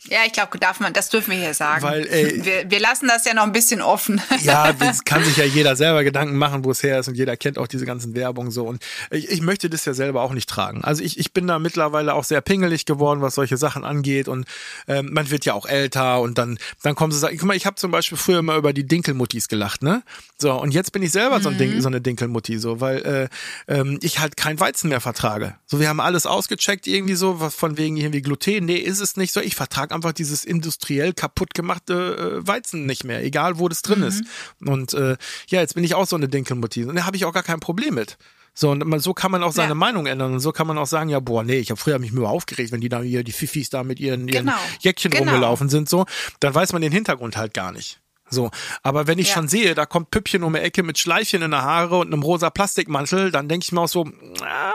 Ja, 0.10 0.20
ich 0.26 0.34
glaube, 0.34 0.58
darf 0.58 0.80
man, 0.80 0.94
das 0.94 1.10
dürfen 1.10 1.32
wir 1.32 1.40
hier 1.40 1.54
sagen. 1.54 1.84
Weil, 1.84 2.08
ey, 2.08 2.46
wir, 2.46 2.70
wir 2.70 2.80
lassen 2.80 3.08
das 3.08 3.26
ja 3.26 3.34
noch 3.34 3.44
ein 3.44 3.52
bisschen 3.52 3.82
offen. 3.82 4.22
Ja, 4.42 4.74
das 4.80 5.04
kann 5.04 5.24
sich 5.24 5.38
ja 5.38 5.46
jeder 5.46 5.76
selber 5.76 6.04
Gedanken 6.04 6.38
machen, 6.38 6.64
wo 6.64 6.72
es 6.72 6.84
her 6.84 7.00
ist 7.00 7.08
und 7.08 7.16
jeder 7.16 7.36
kennt 7.38 7.58
auch 7.58 7.68
diese 7.68 7.86
ganzen 7.86 8.16
Werbung 8.16 8.52
so. 8.52 8.66
Und 8.66 8.84
ich, 9.12 9.30
ich 9.30 9.42
möchte 9.42 9.70
das 9.70 9.86
ja 9.86 9.94
selber 9.94 10.22
auch 10.22 10.34
nicht 10.34 10.50
tragen. 10.50 10.84
Also 10.84 11.04
ich, 11.04 11.20
ich 11.20 11.34
bin 11.34 11.48
da 11.48 11.60
mittlerweile 11.60 12.14
auch 12.14 12.24
sehr 12.24 12.42
pingelig 12.42 12.86
geworden, 12.86 13.22
was 13.22 13.36
solche 13.36 13.58
Sachen 13.58 13.84
angeht. 13.84 14.28
Und 14.28 14.46
ähm, 14.88 15.10
man 15.12 15.30
wird 15.30 15.46
ja 15.46 15.54
auch 15.54 15.66
älter 15.66 16.22
und 16.22 16.38
dann, 16.38 16.58
dann 16.84 16.96
kommen 16.96 17.12
sie 17.12 17.20
sagen, 17.20 17.38
guck 17.38 17.48
mal, 17.48 17.58
ich 17.58 17.66
habe 17.66 17.76
zum 17.76 17.92
Beispiel 17.92 18.18
früher 18.18 18.40
immer 18.40 18.56
über 18.56 18.74
die 18.74 18.86
Dinkelmuttis 18.86 19.48
gelacht, 19.48 19.84
ne? 19.84 20.04
So, 20.38 20.54
und 20.54 20.74
jetzt 20.74 20.92
bin 20.92 21.02
ich 21.04 21.12
selber 21.12 21.40
mhm. 21.40 21.44
so, 21.44 21.50
ein 21.50 21.58
Ding, 21.58 21.76
mhm. 21.76 21.82
so 21.82 21.88
eine 21.88 22.02
Dinkelmutti, 22.02 22.60
so, 22.60 22.80
weil 22.80 23.30
äh, 23.68 23.74
ähm, 23.74 24.00
ich 24.02 24.20
halt 24.20 24.38
kein 24.38 24.60
Weizen 24.60 24.90
mehr 24.90 25.02
vertrage. 25.02 25.56
So, 25.66 25.80
wir 25.80 25.90
haben 25.90 26.00
alles 26.00 26.26
ausgecheckt, 26.26 26.88
irgendwie 26.88 27.16
so, 27.16 27.40
was 27.40 27.56
von 27.56 27.78
wegen 27.78 27.98
irgendwie 27.98 28.22
Gluten. 28.22 28.66
Nee, 28.66 28.78
ist 28.78 29.00
es 29.00 29.18
nicht 29.18 29.34
so. 29.38 29.46
Ich 29.46 29.56
vertrage 29.56 29.94
einfach 29.94 30.14
dieses 30.14 30.44
industriell 30.44 31.14
kaputt 31.14 31.54
gemachte 31.54 32.42
äh, 32.44 32.48
Weizen 32.48 32.86
nicht 32.86 33.04
mehr, 33.04 33.24
egal 33.24 33.60
wo 33.60 33.68
das 33.70 33.82
drin 33.82 34.00
mhm. 34.00 34.06
ist. 34.06 34.24
Und 34.66 34.94
äh, 34.94 35.18
ja, 35.48 35.62
jetzt 35.62 35.76
bin 35.76 35.84
ich 35.84 35.96
auch 35.96 36.08
so 36.08 36.16
eine 36.16 36.28
Dinkelmutti. 36.28 36.86
Und 36.86 36.96
da 36.96 37.06
habe 37.06 37.16
ich 37.16 37.26
auch 37.26 37.34
gar 37.34 37.44
kein 37.44 37.60
Problem 37.60 37.96
mit. 37.96 38.18
So, 38.54 38.72
und 38.72 39.00
so 39.02 39.14
kann 39.14 39.30
man 39.30 39.44
auch 39.44 39.52
seine 39.52 39.70
ja. 39.70 39.76
Meinung 39.76 40.08
ändern. 40.08 40.34
Und 40.34 40.40
so 40.40 40.52
kann 40.52 40.66
man 40.66 40.80
auch 40.80 40.88
sagen, 40.88 41.10
ja, 41.10 41.20
boah, 41.20 41.44
nee, 41.44 41.60
ich 41.60 41.70
habe 41.70 41.80
früher 41.80 42.00
mich 42.00 42.12
nur 42.12 42.28
aufgeregt, 42.28 42.72
wenn 42.72 42.82
die 42.82 42.90
da 42.90 43.02
hier, 43.02 43.24
die 43.24 43.32
Fifis 43.32 43.70
da 43.70 43.84
mit 43.84 44.00
ihren, 44.00 44.28
ihren 44.28 44.48
genau. 44.48 44.58
Jäckchen 44.80 45.12
genau. 45.12 45.26
rumgelaufen 45.26 45.70
sind, 45.70 45.88
so, 45.88 46.08
dann 46.40 46.56
weiß 46.56 46.74
man 46.74 46.82
den 46.82 46.92
Hintergrund 46.92 47.38
halt 47.38 47.54
gar 47.54 47.72
nicht. 47.72 48.00
So, 48.30 48.50
aber 48.82 49.06
wenn 49.06 49.20
ich 49.20 49.30
ja. 49.30 49.36
schon 49.36 49.48
sehe, 49.48 49.76
da 49.76 49.86
kommt 49.86 50.10
Püppchen 50.10 50.44
um 50.44 50.54
die 50.54 50.60
Ecke 50.60 50.82
mit 50.82 50.98
Schleifchen 50.98 51.44
in 51.44 51.52
der 51.52 51.62
Haare 51.62 52.00
und 52.00 52.12
einem 52.12 52.24
rosa 52.24 52.50
Plastikmantel, 52.50 53.32
dann 53.32 53.48
denke 53.48 53.64
ich 53.64 53.72
mir 53.72 53.82
auch 53.82 53.88
so, 53.88 54.06
ah, 54.42 54.74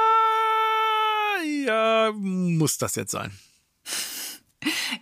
ja, 1.67 2.13
muss 2.15 2.79
das 2.79 2.95
jetzt 2.95 3.11
sein. 3.11 3.33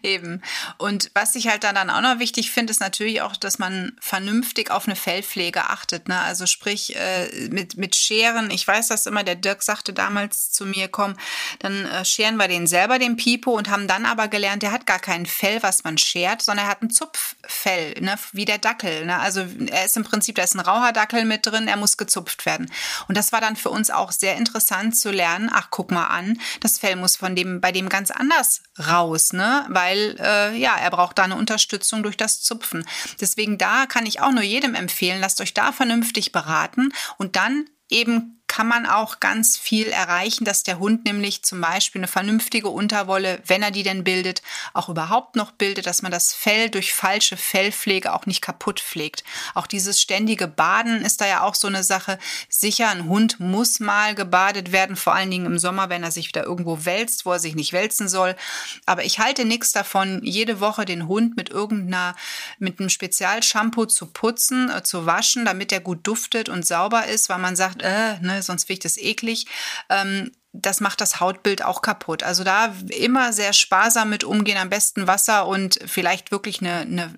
Eben. 0.02 0.42
Und 0.78 1.10
was 1.14 1.34
ich 1.34 1.48
halt 1.48 1.64
dann, 1.64 1.90
auch 1.90 2.00
noch 2.00 2.18
wichtig 2.18 2.50
finde, 2.50 2.70
ist 2.70 2.80
natürlich 2.80 3.20
auch, 3.22 3.36
dass 3.36 3.58
man 3.58 3.92
vernünftig 4.00 4.70
auf 4.70 4.86
eine 4.86 4.96
Fellpflege 4.96 5.64
achtet. 5.64 6.08
Ne? 6.08 6.18
Also 6.18 6.46
sprich, 6.46 6.96
äh, 6.96 7.48
mit, 7.50 7.76
mit 7.76 7.94
Scheren, 7.94 8.50
ich 8.50 8.66
weiß 8.66 8.88
das 8.88 9.06
immer, 9.06 9.24
der 9.24 9.34
Dirk 9.34 9.62
sagte 9.62 9.92
damals 9.92 10.50
zu 10.50 10.64
mir, 10.64 10.88
komm, 10.88 11.16
dann 11.58 11.84
äh, 11.84 12.04
scheren 12.04 12.36
wir 12.36 12.48
den 12.48 12.66
selber, 12.66 12.98
den 12.98 13.16
Pipo, 13.16 13.52
und 13.52 13.68
haben 13.68 13.88
dann 13.88 14.06
aber 14.06 14.28
gelernt, 14.28 14.62
der 14.62 14.72
hat 14.72 14.86
gar 14.86 15.00
kein 15.00 15.26
Fell, 15.26 15.62
was 15.62 15.84
man 15.84 15.98
schert, 15.98 16.42
sondern 16.42 16.66
er 16.66 16.70
hat 16.70 16.82
ein 16.82 16.90
Zupffell, 16.90 17.94
ne? 18.00 18.18
wie 18.32 18.44
der 18.44 18.58
Dackel. 18.58 19.04
Ne? 19.04 19.18
Also 19.18 19.46
er 19.70 19.84
ist 19.84 19.96
im 19.96 20.04
Prinzip, 20.04 20.36
da 20.36 20.42
ist 20.42 20.54
ein 20.54 20.60
rauher 20.60 20.92
Dackel 20.92 21.24
mit 21.24 21.46
drin, 21.46 21.68
er 21.68 21.76
muss 21.76 21.96
gezupft 21.96 22.46
werden. 22.46 22.70
Und 23.08 23.16
das 23.16 23.32
war 23.32 23.40
dann 23.40 23.56
für 23.56 23.70
uns 23.70 23.90
auch 23.90 24.12
sehr 24.12 24.36
interessant 24.36 24.96
zu 24.96 25.10
lernen, 25.10 25.50
ach, 25.52 25.68
guck 25.70 25.90
mal 25.90 26.06
an, 26.06 26.40
das 26.60 26.78
Fell 26.78 26.96
muss 26.96 27.16
von 27.16 27.36
dem, 27.36 27.60
bei 27.60 27.72
dem 27.72 27.88
ganz 27.88 28.10
anders 28.10 28.62
raus, 28.78 29.32
ne? 29.32 29.66
Weil 29.68 29.89
weil 29.90 30.16
äh, 30.20 30.56
ja, 30.56 30.76
er 30.76 30.90
braucht 30.90 31.18
da 31.18 31.24
eine 31.24 31.36
Unterstützung 31.36 32.02
durch 32.02 32.16
das 32.16 32.40
Zupfen. 32.40 32.86
Deswegen 33.20 33.58
da 33.58 33.86
kann 33.86 34.06
ich 34.06 34.20
auch 34.20 34.32
nur 34.32 34.42
jedem 34.42 34.74
empfehlen, 34.74 35.20
lasst 35.20 35.40
euch 35.40 35.54
da 35.54 35.72
vernünftig 35.72 36.32
beraten 36.32 36.92
und 37.18 37.36
dann 37.36 37.66
eben 37.88 38.39
kann 38.60 38.68
man 38.68 38.84
auch 38.84 39.20
ganz 39.20 39.56
viel 39.56 39.86
erreichen, 39.86 40.44
dass 40.44 40.62
der 40.62 40.78
Hund 40.78 41.06
nämlich 41.06 41.42
zum 41.42 41.62
Beispiel 41.62 42.00
eine 42.00 42.08
vernünftige 42.08 42.68
Unterwolle, 42.68 43.40
wenn 43.46 43.62
er 43.62 43.70
die 43.70 43.84
denn 43.84 44.04
bildet, 44.04 44.42
auch 44.74 44.90
überhaupt 44.90 45.34
noch 45.34 45.50
bildet, 45.52 45.86
dass 45.86 46.02
man 46.02 46.12
das 46.12 46.34
Fell 46.34 46.68
durch 46.68 46.92
falsche 46.92 47.38
Fellpflege 47.38 48.12
auch 48.12 48.26
nicht 48.26 48.42
kaputt 48.42 48.78
pflegt. 48.78 49.24
Auch 49.54 49.66
dieses 49.66 49.98
ständige 49.98 50.46
Baden 50.46 51.00
ist 51.00 51.22
da 51.22 51.26
ja 51.26 51.40
auch 51.40 51.54
so 51.54 51.68
eine 51.68 51.82
Sache. 51.82 52.18
Sicher, 52.50 52.90
ein 52.90 53.06
Hund 53.06 53.40
muss 53.40 53.80
mal 53.80 54.14
gebadet 54.14 54.72
werden, 54.72 54.94
vor 54.94 55.14
allen 55.14 55.30
Dingen 55.30 55.46
im 55.46 55.58
Sommer, 55.58 55.88
wenn 55.88 56.02
er 56.02 56.10
sich 56.10 56.28
wieder 56.28 56.44
irgendwo 56.44 56.84
wälzt, 56.84 57.24
wo 57.24 57.32
er 57.32 57.38
sich 57.38 57.54
nicht 57.54 57.72
wälzen 57.72 58.10
soll. 58.10 58.36
Aber 58.84 59.06
ich 59.06 59.20
halte 59.20 59.46
nichts 59.46 59.72
davon, 59.72 60.20
jede 60.22 60.60
Woche 60.60 60.84
den 60.84 61.08
Hund 61.08 61.34
mit 61.34 61.48
irgendeiner, 61.48 62.14
mit 62.58 62.78
einem 62.78 62.90
Spezialshampoo 62.90 63.86
zu 63.86 64.04
putzen, 64.04 64.68
äh, 64.68 64.82
zu 64.82 65.06
waschen, 65.06 65.46
damit 65.46 65.72
er 65.72 65.80
gut 65.80 66.06
duftet 66.06 66.50
und 66.50 66.66
sauber 66.66 67.06
ist, 67.06 67.30
weil 67.30 67.38
man 67.38 67.56
sagt, 67.56 67.80
äh, 67.80 68.18
ne, 68.20 68.42
sonst 68.50 68.64
finde 68.64 68.74
ich 68.74 68.80
das 68.80 68.98
eklig. 68.98 69.46
Ähm, 69.88 70.32
das 70.52 70.80
macht 70.80 71.00
das 71.00 71.20
Hautbild 71.20 71.64
auch 71.64 71.80
kaputt. 71.80 72.24
Also 72.24 72.42
da 72.42 72.74
immer 72.88 73.32
sehr 73.32 73.52
sparsam 73.52 74.10
mit 74.10 74.24
umgehen, 74.24 74.58
am 74.58 74.68
besten 74.68 75.06
Wasser 75.06 75.46
und 75.46 75.78
vielleicht 75.86 76.32
wirklich 76.32 76.60
eine, 76.60 76.80
eine 76.80 77.14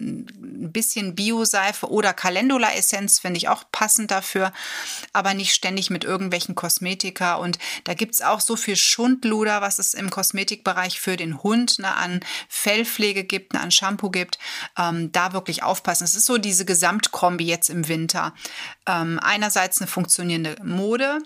ein 0.62 0.73
bisschen 0.73 1.14
Bioseife 1.14 1.90
oder 1.90 2.12
Calendula-Essenz 2.12 3.18
finde 3.18 3.38
ich 3.38 3.49
auch 3.49 3.64
passend 3.73 4.11
dafür, 4.11 4.53
aber 5.12 5.35
nicht 5.35 5.55
ständig 5.55 5.90
mit 5.90 6.05
irgendwelchen 6.05 6.55
Kosmetika. 6.55 7.35
Und 7.35 7.59
da 7.85 7.95
gibt 7.95 8.14
es 8.14 8.23
auch 8.23 8.40
so 8.40 8.57
viel 8.57 8.77
Schundluder, 8.77 9.61
was 9.61 9.79
es 9.79 9.95
im 9.95 10.11
Kosmetikbereich 10.11 11.01
für 11.01 11.16
den 11.16 11.42
Hund 11.42 11.79
ne, 11.79 11.95
an 11.95 12.21
Fellpflege 12.49 13.25
gibt, 13.25 13.55
ne, 13.55 13.61
an 13.61 13.71
Shampoo 13.71 14.11
gibt. 14.11 14.38
Ähm, 14.79 15.11
da 15.12 15.33
wirklich 15.33 15.62
aufpassen. 15.62 16.05
Es 16.05 16.14
ist 16.14 16.27
so 16.27 16.38
diese 16.38 16.64
Gesamtkombi 16.64 17.45
jetzt 17.45 17.71
im 17.71 17.88
Winter. 17.88 18.35
Ähm, 18.87 19.18
einerseits 19.23 19.81
eine 19.81 19.88
funktionierende 19.88 20.57
Mode, 20.62 21.18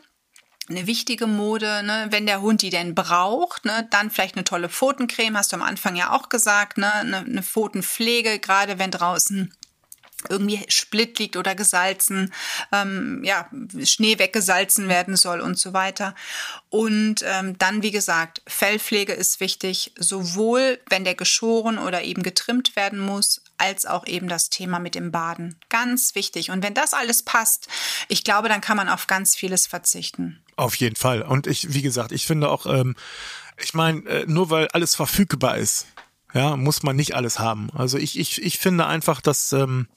eine 0.69 0.87
wichtige 0.87 1.27
Mode, 1.27 1.83
ne? 1.85 2.07
wenn 2.11 2.27
der 2.27 2.41
Hund 2.41 2.63
die 2.63 2.71
denn 2.71 2.95
braucht, 2.95 3.65
ne? 3.65 3.87
dann 3.91 4.11
vielleicht 4.11 4.37
eine 4.37 4.45
tolle 4.45 4.69
Pfotencreme, 4.69 5.37
hast 5.37 5.53
du 5.53 5.57
am 5.57 5.63
Anfang 5.63 5.97
ja 5.97 6.13
auch 6.13 6.29
gesagt, 6.29 6.79
ne? 6.79 6.93
eine, 6.93 7.19
eine 7.19 7.43
Pfotenpflege, 7.43 8.39
gerade 8.39 8.79
wenn 8.79 8.91
draußen 8.91 9.53
irgendwie 10.29 10.65
Split 10.69 11.19
liegt 11.19 11.37
oder 11.37 11.55
gesalzen, 11.55 12.33
ähm, 12.73 13.23
ja, 13.23 13.49
Schnee 13.85 14.19
weggesalzen 14.19 14.89
werden 14.89 15.17
soll 15.17 15.41
und 15.41 15.59
so 15.59 15.73
weiter. 15.73 16.15
Und 16.69 17.23
ähm, 17.23 17.57
dann, 17.59 17.83
wie 17.83 17.91
gesagt, 17.91 18.43
Fellpflege 18.47 19.13
ist 19.13 19.41
wichtig, 19.41 19.93
sowohl 19.97 20.81
wenn 20.89 21.05
der 21.05 21.15
geschoren 21.15 21.79
oder 21.79 22.03
eben 22.03 22.23
getrimmt 22.23 22.77
werden 22.77 22.99
muss, 22.99 23.43
als 23.59 23.87
auch 23.87 24.07
eben 24.07 24.29
das 24.29 24.51
Thema 24.51 24.79
mit 24.79 24.95
dem 24.95 25.11
Baden. 25.11 25.59
Ganz 25.69 26.15
wichtig. 26.15 26.51
Und 26.51 26.63
wenn 26.63 26.75
das 26.75 26.93
alles 26.93 27.23
passt, 27.23 27.69
ich 28.09 28.25
glaube, 28.25 28.49
dann 28.49 28.61
kann 28.61 28.77
man 28.77 28.89
auf 28.89 29.07
ganz 29.07 29.35
vieles 29.35 29.67
verzichten. 29.67 30.43
Auf 30.57 30.75
jeden 30.77 30.97
Fall. 30.97 31.23
Und 31.23 31.47
ich, 31.47 31.75
wie 31.75 31.83
gesagt, 31.83 32.13
ich 32.13 32.27
finde 32.27 32.49
auch, 32.49 32.67
ähm, 32.67 32.97
ich 33.59 33.75
meine, 33.75 34.07
äh, 34.09 34.25
nur 34.27 34.51
weil 34.51 34.69
alles 34.69 34.95
verfügbar 34.95 35.57
ist, 35.59 35.87
ja, 36.35 36.57
muss 36.57 36.83
man 36.83 36.97
nicht 36.97 37.15
alles 37.15 37.39
haben. 37.39 37.71
Also 37.73 37.99
ich, 37.99 38.19
ich, 38.19 38.43
ich 38.43 38.59
finde 38.59 38.87
einfach, 38.87 39.21
dass 39.21 39.53
ähm, 39.53 39.89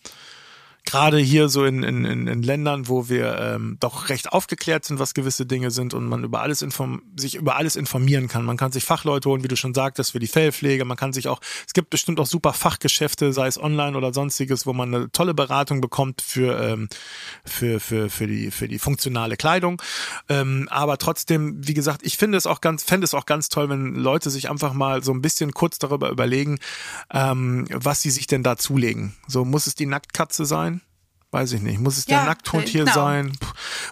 gerade 0.90 1.20
hier 1.20 1.50
so 1.50 1.66
in, 1.66 1.84
in, 1.84 2.06
in 2.06 2.42
Ländern, 2.42 2.88
wo 2.88 3.10
wir 3.10 3.38
ähm, 3.38 3.78
doch 3.80 4.10
recht 4.10 4.32
aufgeklärt 4.32 4.86
sind, 4.86 4.98
was 4.98 5.14
gewisse 5.14 5.46
Dinge 5.46 5.70
sind 5.70 5.94
und 5.94 6.08
man 6.08 6.24
über 6.24 6.42
alles 6.42 6.64
inform 6.64 7.04
sich 7.16 7.36
über 7.36 7.58
alles 7.58 7.76
informieren 7.76 8.28
kann. 8.28 8.44
Man 8.44 8.58
kann 8.58 8.72
sich 8.72 8.84
Fachleute 8.84 9.30
holen, 9.30 9.44
wie 9.44 9.48
du 9.48 9.56
schon 9.56 9.76
sagtest, 9.76 10.12
für 10.12 10.20
die 10.20 10.28
Fellpflege. 10.28 10.86
Man 10.86 10.98
kann 10.98 11.14
sich 11.14 11.28
auch, 11.28 11.42
es 11.68 11.74
gibt 11.74 11.92
bestimmt 11.92 12.20
auch 12.20 12.26
super 12.26 12.54
Fachgeschäfte, 12.54 13.34
sei 13.34 13.46
es 13.46 13.62
online 13.62 13.96
oder 13.96 14.14
sonstiges, 14.14 14.66
wo 14.66 14.74
man 14.74 14.94
eine 14.94 15.12
tolle 15.12 15.36
Beratung 15.36 15.80
bekommt 15.80 16.22
für, 16.22 16.60
ähm, 16.60 16.90
für, 17.46 17.80
für, 17.80 18.10
für, 18.10 18.26
die, 18.26 18.50
für 18.50 18.68
die 18.68 18.80
funktionale 18.80 19.38
Kleidung. 19.38 19.80
Ähm, 20.28 20.68
aber 20.72 20.98
trotzdem, 20.98 21.68
wie 21.68 21.76
gesagt, 21.76 22.02
ich 22.04 22.18
finde 22.18 22.38
es 22.38 22.48
auch 22.48 22.62
ganz, 22.62 22.84
fände 22.84 23.06
es 23.06 23.14
auch 23.14 23.28
ganz 23.28 23.50
toll, 23.50 23.70
wenn 23.70 23.94
Leute 23.94 24.32
sich 24.32 24.50
einfach 24.50 24.74
mal 24.74 25.04
so 25.04 25.12
ein 25.12 25.22
bisschen 25.22 25.54
kurz 25.54 25.78
darüber 25.78 26.10
überlegen, 26.10 26.58
ähm, 27.14 27.68
was 27.72 28.02
sie 28.02 28.10
sich 28.10 28.26
denn 28.26 28.42
da 28.42 28.58
zulegen. 28.58 29.16
So 29.28 29.46
muss 29.46 29.68
es 29.68 29.76
die 29.76 29.86
Nacktkatze 29.86 30.46
sein? 30.46 30.79
Weiß 31.32 31.54
ich 31.54 31.62
nicht, 31.62 31.80
muss 31.80 31.98
es 31.98 32.06
der 32.06 32.26
Nackthund 32.26 32.68
hier 32.68 32.86
genau. 32.86 32.96
sein? 32.96 33.38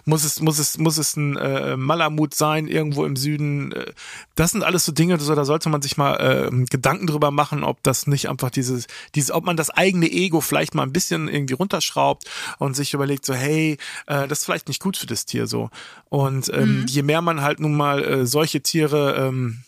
Muss 0.04 0.24
es, 0.24 0.40
muss 0.40 0.58
es, 0.58 0.76
muss 0.76 0.98
es 0.98 1.16
ein 1.16 1.36
äh, 1.36 1.76
Malamut 1.76 2.34
sein, 2.34 2.66
irgendwo 2.66 3.04
im 3.04 3.14
Süden? 3.14 3.72
Äh, 3.72 3.92
das 4.34 4.50
sind 4.50 4.64
alles 4.64 4.84
so 4.84 4.92
Dinge, 4.92 5.18
so, 5.20 5.34
da 5.34 5.44
sollte 5.44 5.68
man 5.68 5.80
sich 5.80 5.96
mal 5.96 6.14
äh, 6.16 6.64
Gedanken 6.66 7.06
drüber 7.06 7.30
machen, 7.30 7.62
ob 7.62 7.82
das 7.84 8.08
nicht 8.08 8.28
einfach 8.28 8.50
dieses, 8.50 8.88
dieses, 9.14 9.30
ob 9.30 9.44
man 9.44 9.56
das 9.56 9.70
eigene 9.70 10.10
Ego 10.10 10.40
vielleicht 10.40 10.74
mal 10.74 10.82
ein 10.82 10.92
bisschen 10.92 11.28
irgendwie 11.28 11.54
runterschraubt 11.54 12.24
und 12.58 12.74
sich 12.74 12.92
überlegt, 12.92 13.24
so, 13.24 13.34
hey, 13.34 13.78
äh, 14.06 14.26
das 14.26 14.40
ist 14.40 14.44
vielleicht 14.44 14.68
nicht 14.68 14.82
gut 14.82 14.96
für 14.96 15.06
das 15.06 15.24
Tier 15.24 15.46
so. 15.46 15.70
Und 16.08 16.52
ähm, 16.52 16.80
mhm. 16.80 16.86
je 16.86 17.02
mehr 17.02 17.22
man 17.22 17.42
halt 17.42 17.60
nun 17.60 17.76
mal 17.76 18.02
äh, 18.02 18.26
solche 18.26 18.62
Tiere 18.62 19.14
ähm, 19.28 19.62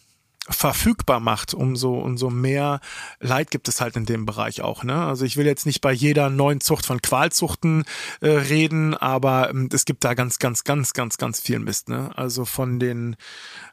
verfügbar 0.48 1.20
macht, 1.20 1.52
umso, 1.54 1.98
umso 1.98 2.30
mehr 2.30 2.80
Leid 3.20 3.50
gibt 3.50 3.68
es 3.68 3.80
halt 3.80 3.96
in 3.96 4.06
dem 4.06 4.24
Bereich 4.24 4.62
auch. 4.62 4.84
Ne? 4.84 4.94
Also 4.94 5.24
ich 5.24 5.36
will 5.36 5.46
jetzt 5.46 5.66
nicht 5.66 5.80
bei 5.80 5.92
jeder 5.92 6.30
neuen 6.30 6.60
Zucht 6.60 6.86
von 6.86 7.02
Qualzuchten 7.02 7.84
äh, 8.20 8.28
reden, 8.28 8.94
aber 8.94 9.50
ähm, 9.50 9.68
es 9.72 9.84
gibt 9.84 10.02
da 10.02 10.14
ganz, 10.14 10.38
ganz, 10.38 10.64
ganz, 10.64 10.92
ganz, 10.94 11.18
ganz 11.18 11.40
viel 11.40 11.58
Mist. 11.58 11.88
Ne? 11.88 12.10
Also 12.16 12.46
von 12.46 12.80
den, 12.80 13.16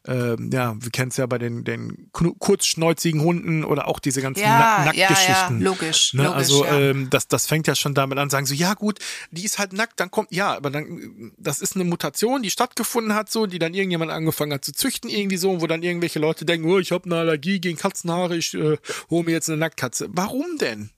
äh, 0.07 0.35
ja, 0.51 0.75
wir 0.77 0.91
kennen 0.91 1.09
es 1.09 1.17
ja 1.17 1.25
bei 1.25 1.37
den, 1.37 1.63
den 1.63 2.09
kurzschnäuzigen 2.11 3.21
Hunden 3.21 3.63
oder 3.63 3.87
auch 3.87 3.99
diese 3.99 4.21
ganzen 4.21 4.41
ja, 4.41 4.83
Nack 4.83 4.85
Nacktgeschichten. 4.97 5.59
Ja, 5.59 5.65
ja, 5.65 5.69
logisch. 5.69 6.13
Ne? 6.13 6.23
logisch 6.23 6.37
also 6.37 6.65
ja. 6.65 6.79
ähm, 6.79 7.09
das, 7.09 7.27
das 7.27 7.47
fängt 7.47 7.67
ja 7.67 7.75
schon 7.75 7.93
damit 7.93 8.17
an, 8.17 8.29
sagen 8.29 8.45
so, 8.45 8.53
ja 8.53 8.73
gut, 8.73 8.99
die 9.31 9.45
ist 9.45 9.57
halt 9.57 9.73
nackt, 9.73 9.99
dann 9.99 10.11
kommt, 10.11 10.31
ja, 10.31 10.55
aber 10.55 10.69
dann, 10.69 11.31
das 11.37 11.61
ist 11.61 11.75
eine 11.75 11.85
Mutation, 11.85 12.43
die 12.43 12.51
stattgefunden 12.51 13.15
hat, 13.15 13.31
so, 13.31 13.45
die 13.45 13.57
dann 13.57 13.73
irgendjemand 13.73 14.11
angefangen 14.11 14.53
hat 14.53 14.65
zu 14.65 14.73
züchten, 14.73 15.09
irgendwie 15.09 15.37
so, 15.37 15.61
wo 15.61 15.67
dann 15.67 15.81
irgendwelche 15.81 16.19
Leute 16.19 16.45
denken, 16.45 16.66
oh, 16.67 16.79
ich 16.79 16.91
habe 16.91 17.05
eine 17.05 17.15
Allergie 17.15 17.59
gegen 17.59 17.77
Katzenhaare, 17.77 18.37
ich 18.37 18.53
äh, 18.53 18.77
hole 19.09 19.23
mir 19.23 19.31
jetzt 19.31 19.49
eine 19.49 19.57
Nacktkatze. 19.57 20.07
Warum 20.11 20.57
denn? 20.59 20.91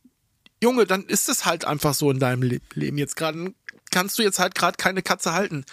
Junge, 0.61 0.85
dann 0.85 1.05
ist 1.05 1.29
es 1.29 1.45
halt 1.45 1.65
einfach 1.65 1.93
so 1.93 2.11
in 2.11 2.19
deinem 2.19 2.43
Le 2.43 2.59
Leben 2.73 2.97
jetzt 2.97 3.15
gerade. 3.15 3.53
Kannst 3.91 4.19
du 4.19 4.23
jetzt 4.23 4.39
halt 4.39 4.53
gerade 4.55 4.77
keine 4.77 5.01
Katze 5.01 5.33
halten 5.33 5.65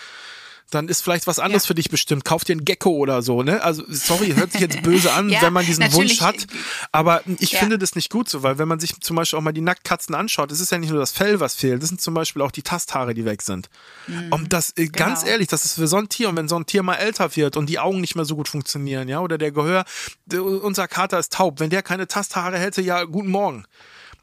dann 0.71 0.89
ist 0.89 1.03
vielleicht 1.03 1.27
was 1.27 1.39
anderes 1.39 1.65
ja. 1.65 1.69
für 1.69 1.75
dich 1.75 1.91
bestimmt. 1.91 2.25
Kauf 2.25 2.45
dir 2.45 2.57
ein 2.57 2.65
Gecko 2.65 2.91
oder 2.91 3.23
so, 3.23 3.43
ne? 3.43 3.63
Also, 3.63 3.85
sorry, 3.89 4.35
hört 4.35 4.53
sich 4.53 4.61
jetzt 4.61 4.83
böse 4.83 5.13
an, 5.13 5.29
ja, 5.31 5.43
wenn 5.43 5.53
man 5.53 5.65
diesen 5.65 5.93
Wunsch 5.93 6.21
hat. 6.21 6.47
Aber 6.91 7.23
ich 7.39 7.53
ja. 7.53 7.61
finde 7.61 7.79
das 7.79 7.95
nicht 7.95 8.11
gut 8.11 8.29
so, 8.29 8.43
weil 8.43 8.59
wenn 8.59 8.67
man 8.67 8.81
sich 8.81 9.01
zum 9.01 9.17
Beispiel 9.17 9.39
auch 9.39 9.43
mal 9.43 9.53
die 9.53 9.61
Nacktkatzen 9.61 10.15
anschaut, 10.15 10.51
es 10.51 10.61
ist 10.61 10.73
ja 10.73 10.79
nicht 10.79 10.91
nur 10.91 10.99
das 10.99 11.13
Fell, 11.13 11.39
was 11.39 11.55
fehlt, 11.55 11.83
das 11.83 11.89
sind 11.89 12.01
zum 12.01 12.15
Beispiel 12.15 12.43
auch 12.43 12.51
die 12.51 12.63
Tasthaare, 12.63 13.15
die 13.15 13.25
weg 13.25 13.43
sind. 13.43 13.69
Mhm. 14.09 14.33
Und 14.33 14.53
das, 14.53 14.73
äh, 14.77 14.87
ganz 14.87 15.21
genau. 15.21 15.33
ehrlich, 15.33 15.49
das 15.49 15.65
ist 15.65 15.75
für 15.75 15.87
so 15.87 15.97
ein 15.97 16.09
Tier, 16.09 16.29
und 16.29 16.37
wenn 16.37 16.49
so 16.49 16.57
ein 16.57 16.67
Tier 16.67 16.83
mal 16.83 16.95
älter 16.95 17.37
wird 17.37 17.57
und 17.57 17.69
die 17.69 17.79
Augen 17.79 18.01
nicht 18.01 18.17
mehr 18.17 18.25
so 18.25 18.35
gut 18.35 18.49
funktionieren, 18.49 19.09
ja, 19.09 19.21
oder 19.21 19.39
der 19.39 19.53
Gehör, 19.53 19.85
unser 20.33 20.89
Kater 20.89 21.19
ist 21.19 21.33
taub, 21.33 21.61
wenn 21.61 21.71
der 21.71 21.83
keine 21.83 22.09
Tasthaare 22.09 22.59
hätte, 22.59 22.83
ja, 22.83 23.05
guten 23.05 23.31
Morgen 23.31 23.65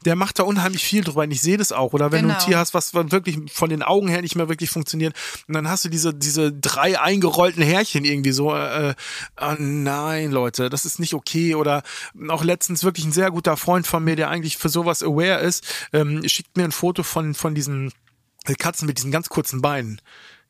der 0.04 0.16
macht 0.16 0.38
da 0.38 0.42
unheimlich 0.44 0.84
viel 0.84 1.02
drüber 1.02 1.22
und 1.22 1.30
ich 1.30 1.40
sehe 1.40 1.56
das 1.56 1.72
auch. 1.72 1.92
Oder 1.92 2.12
wenn 2.12 2.22
genau. 2.22 2.34
du 2.34 2.34
ein 2.34 2.38
genau. 2.38 2.46
Tier 2.46 2.58
hast, 2.58 2.74
was 2.74 2.94
wirklich 2.94 3.38
von 3.52 3.70
den 3.70 3.82
Augen 3.82 4.08
her 4.08 4.22
nicht 4.22 4.36
mehr 4.36 4.48
wirklich 4.48 4.70
funktioniert 4.70 5.14
und 5.48 5.54
dann 5.54 5.68
hast 5.68 5.84
du 5.84 5.88
diese, 5.88 6.14
diese 6.14 6.52
drei 6.52 7.00
eingerollten 7.00 7.62
Härchen 7.62 8.04
irgendwie 8.04 8.32
so, 8.32 8.54
äh, 8.54 8.94
oh 9.40 9.54
nein, 9.58 10.30
Leute, 10.30 10.70
das 10.70 10.84
ist 10.84 11.00
nicht 11.00 11.14
okay. 11.14 11.54
Oder 11.54 11.82
auch 12.28 12.44
letztens 12.44 12.84
wirklich 12.84 13.04
ein 13.04 13.12
sehr 13.12 13.30
guter 13.30 13.56
Freund 13.56 13.86
von 13.86 14.04
mir, 14.04 14.16
der 14.16 14.30
eigentlich 14.30 14.56
für 14.56 14.68
sowas 14.68 15.02
aware 15.02 15.40
ist, 15.40 15.64
ähm, 15.92 16.26
schickt 16.28 16.56
mir 16.56 16.64
ein 16.64 16.72
Foto 16.72 17.02
von, 17.02 17.34
von 17.34 17.54
diesen 17.54 17.92
Katzen 18.58 18.86
mit 18.86 18.98
diesen 18.98 19.10
ganz 19.10 19.28
kurzen 19.28 19.62
Beinen. 19.62 20.00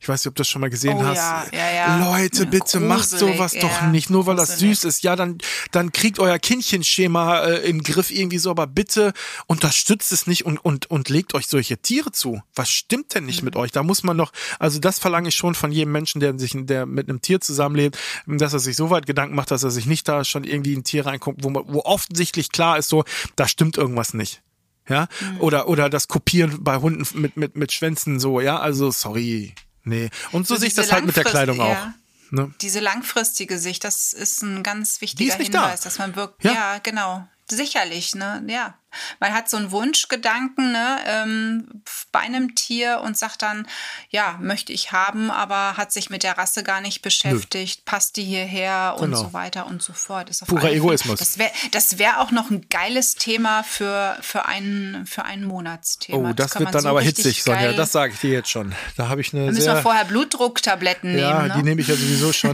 Ich 0.05 0.09
weiß 0.09 0.21
nicht, 0.21 0.27
ob 0.27 0.35
du 0.35 0.41
das 0.41 0.49
schon 0.49 0.61
mal 0.61 0.69
gesehen 0.69 0.97
oh, 0.99 1.03
hast. 1.03 1.17
Ja, 1.17 1.45
ja, 1.51 1.71
ja. 1.73 2.11
Leute, 2.11 2.45
bitte 2.45 2.77
Gruselig, 2.77 2.87
macht 2.87 3.09
sowas 3.09 3.53
doch 3.59 3.81
nicht, 3.87 4.11
nur 4.11 4.27
weil 4.27 4.35
gruselig. 4.35 4.59
das 4.59 4.81
süß 4.81 4.83
ist. 4.83 5.01
Ja, 5.01 5.15
dann, 5.15 5.39
dann 5.71 5.91
kriegt 5.91 6.19
euer 6.19 6.37
Kindchenschema 6.37 7.39
äh, 7.39 7.67
im 7.67 7.81
Griff 7.81 8.11
irgendwie 8.11 8.37
so, 8.37 8.51
aber 8.51 8.67
bitte 8.67 9.13
unterstützt 9.47 10.11
es 10.11 10.27
nicht 10.27 10.45
und, 10.45 10.59
und, 10.59 10.91
und 10.91 11.09
legt 11.09 11.33
euch 11.33 11.47
solche 11.47 11.79
Tiere 11.79 12.11
zu. 12.11 12.39
Was 12.53 12.69
stimmt 12.69 13.15
denn 13.15 13.25
nicht 13.25 13.41
mhm. 13.41 13.45
mit 13.45 13.55
euch? 13.55 13.71
Da 13.71 13.81
muss 13.81 14.03
man 14.03 14.15
noch, 14.15 14.31
also 14.59 14.77
das 14.77 14.99
verlange 14.99 15.29
ich 15.29 15.35
schon 15.35 15.55
von 15.55 15.71
jedem 15.71 15.91
Menschen, 15.91 16.21
der 16.21 16.37
sich, 16.37 16.53
der 16.55 16.85
mit 16.85 17.09
einem 17.09 17.21
Tier 17.21 17.41
zusammenlebt, 17.41 17.97
dass 18.27 18.53
er 18.53 18.59
sich 18.59 18.75
so 18.75 18.91
weit 18.91 19.07
Gedanken 19.07 19.33
macht, 19.33 19.49
dass 19.49 19.63
er 19.63 19.71
sich 19.71 19.87
nicht 19.87 20.07
da 20.07 20.23
schon 20.23 20.43
irgendwie 20.43 20.73
in 20.73 20.81
ein 20.81 20.83
Tier 20.83 21.07
reinguckt, 21.07 21.43
wo, 21.43 21.51
wo 21.51 21.79
offensichtlich 21.79 22.51
klar 22.51 22.77
ist, 22.77 22.89
so, 22.89 23.05
da 23.35 23.47
stimmt 23.47 23.75
irgendwas 23.75 24.13
nicht 24.13 24.43
ja, 24.87 25.07
mhm. 25.19 25.41
oder 25.41 25.67
oder 25.67 25.89
das 25.89 26.07
Kopieren 26.07 26.63
bei 26.63 26.77
Hunden 26.77 27.07
mit 27.19 27.37
mit 27.37 27.55
mit 27.57 27.71
Schwänzen 27.71 28.19
so, 28.19 28.39
ja, 28.39 28.59
also 28.59 28.91
sorry. 28.91 29.55
Nee. 29.85 30.09
Und 30.31 30.47
so, 30.47 30.55
so 30.55 30.59
sehe 30.59 30.67
ich 30.67 30.73
das 30.73 30.91
halt 30.91 31.05
mit 31.05 31.15
der 31.15 31.23
Kleidung 31.23 31.61
auch. 31.61 31.87
Ne? 32.31 32.53
Diese 32.61 32.79
langfristige 32.79 33.57
Sicht, 33.59 33.83
das 33.83 34.11
ist 34.11 34.41
ein 34.41 34.63
ganz 34.63 34.99
wichtiger 34.99 35.35
Hinweis, 35.35 35.81
da. 35.81 35.83
dass 35.85 35.99
man 35.99 36.15
wirklich, 36.15 36.51
ja. 36.51 36.73
ja. 36.73 36.79
genau, 36.79 37.27
sicherlich, 37.49 38.15
ne, 38.15 38.43
ja. 38.47 38.77
Man 39.19 39.33
hat 39.33 39.49
so 39.49 39.57
einen 39.57 39.71
Wunschgedanken 39.71 40.71
ne, 40.71 40.97
ähm, 41.05 41.81
bei 42.11 42.19
einem 42.19 42.55
Tier 42.55 43.01
und 43.03 43.17
sagt 43.17 43.41
dann, 43.41 43.67
ja, 44.09 44.37
möchte 44.41 44.73
ich 44.73 44.91
haben, 44.91 45.31
aber 45.31 45.77
hat 45.77 45.91
sich 45.91 46.09
mit 46.09 46.23
der 46.23 46.37
Rasse 46.37 46.63
gar 46.63 46.81
nicht 46.81 47.01
beschäftigt, 47.01 47.79
Nö. 47.79 47.83
passt 47.85 48.17
die 48.17 48.23
hierher 48.23 48.95
genau. 48.97 49.17
und 49.17 49.25
so 49.25 49.33
weiter 49.33 49.67
und 49.67 49.81
so 49.81 49.93
fort. 49.93 50.29
Ist 50.29 50.45
Purer 50.47 50.71
Egoismus. 50.71 51.19
Das 51.19 51.37
wäre 51.37 51.51
das 51.71 51.97
wär 51.97 52.21
auch 52.21 52.31
noch 52.31 52.49
ein 52.49 52.67
geiles 52.69 53.15
Thema 53.15 53.63
für, 53.63 54.17
für, 54.21 54.45
ein, 54.45 55.05
für 55.07 55.23
ein 55.23 55.43
Monatsthema. 55.43 56.29
Oh, 56.29 56.33
das, 56.33 56.51
das 56.51 56.59
wird 56.59 56.75
dann 56.75 56.81
so 56.81 56.89
aber 56.89 57.01
hitzig, 57.01 57.43
Sonja, 57.43 57.73
das 57.73 57.91
sage 57.91 58.13
ich 58.13 58.19
dir 58.19 58.31
jetzt 58.31 58.49
schon. 58.49 58.73
Da 58.97 59.09
habe 59.09 59.21
ich 59.21 59.33
eine. 59.33 59.45
Da 59.45 59.51
müssen 59.51 59.61
sehr, 59.61 59.75
wir 59.75 59.81
vorher 59.81 60.05
Blutdrucktabletten 60.05 61.17
ja, 61.17 61.33
nehmen. 61.33 61.47
Ja, 61.47 61.47
ne? 61.47 61.53
die 61.57 61.63
nehme 61.63 61.81
ich 61.81 61.87
ja 61.87 61.95
sowieso 61.95 62.33
schon. 62.33 62.53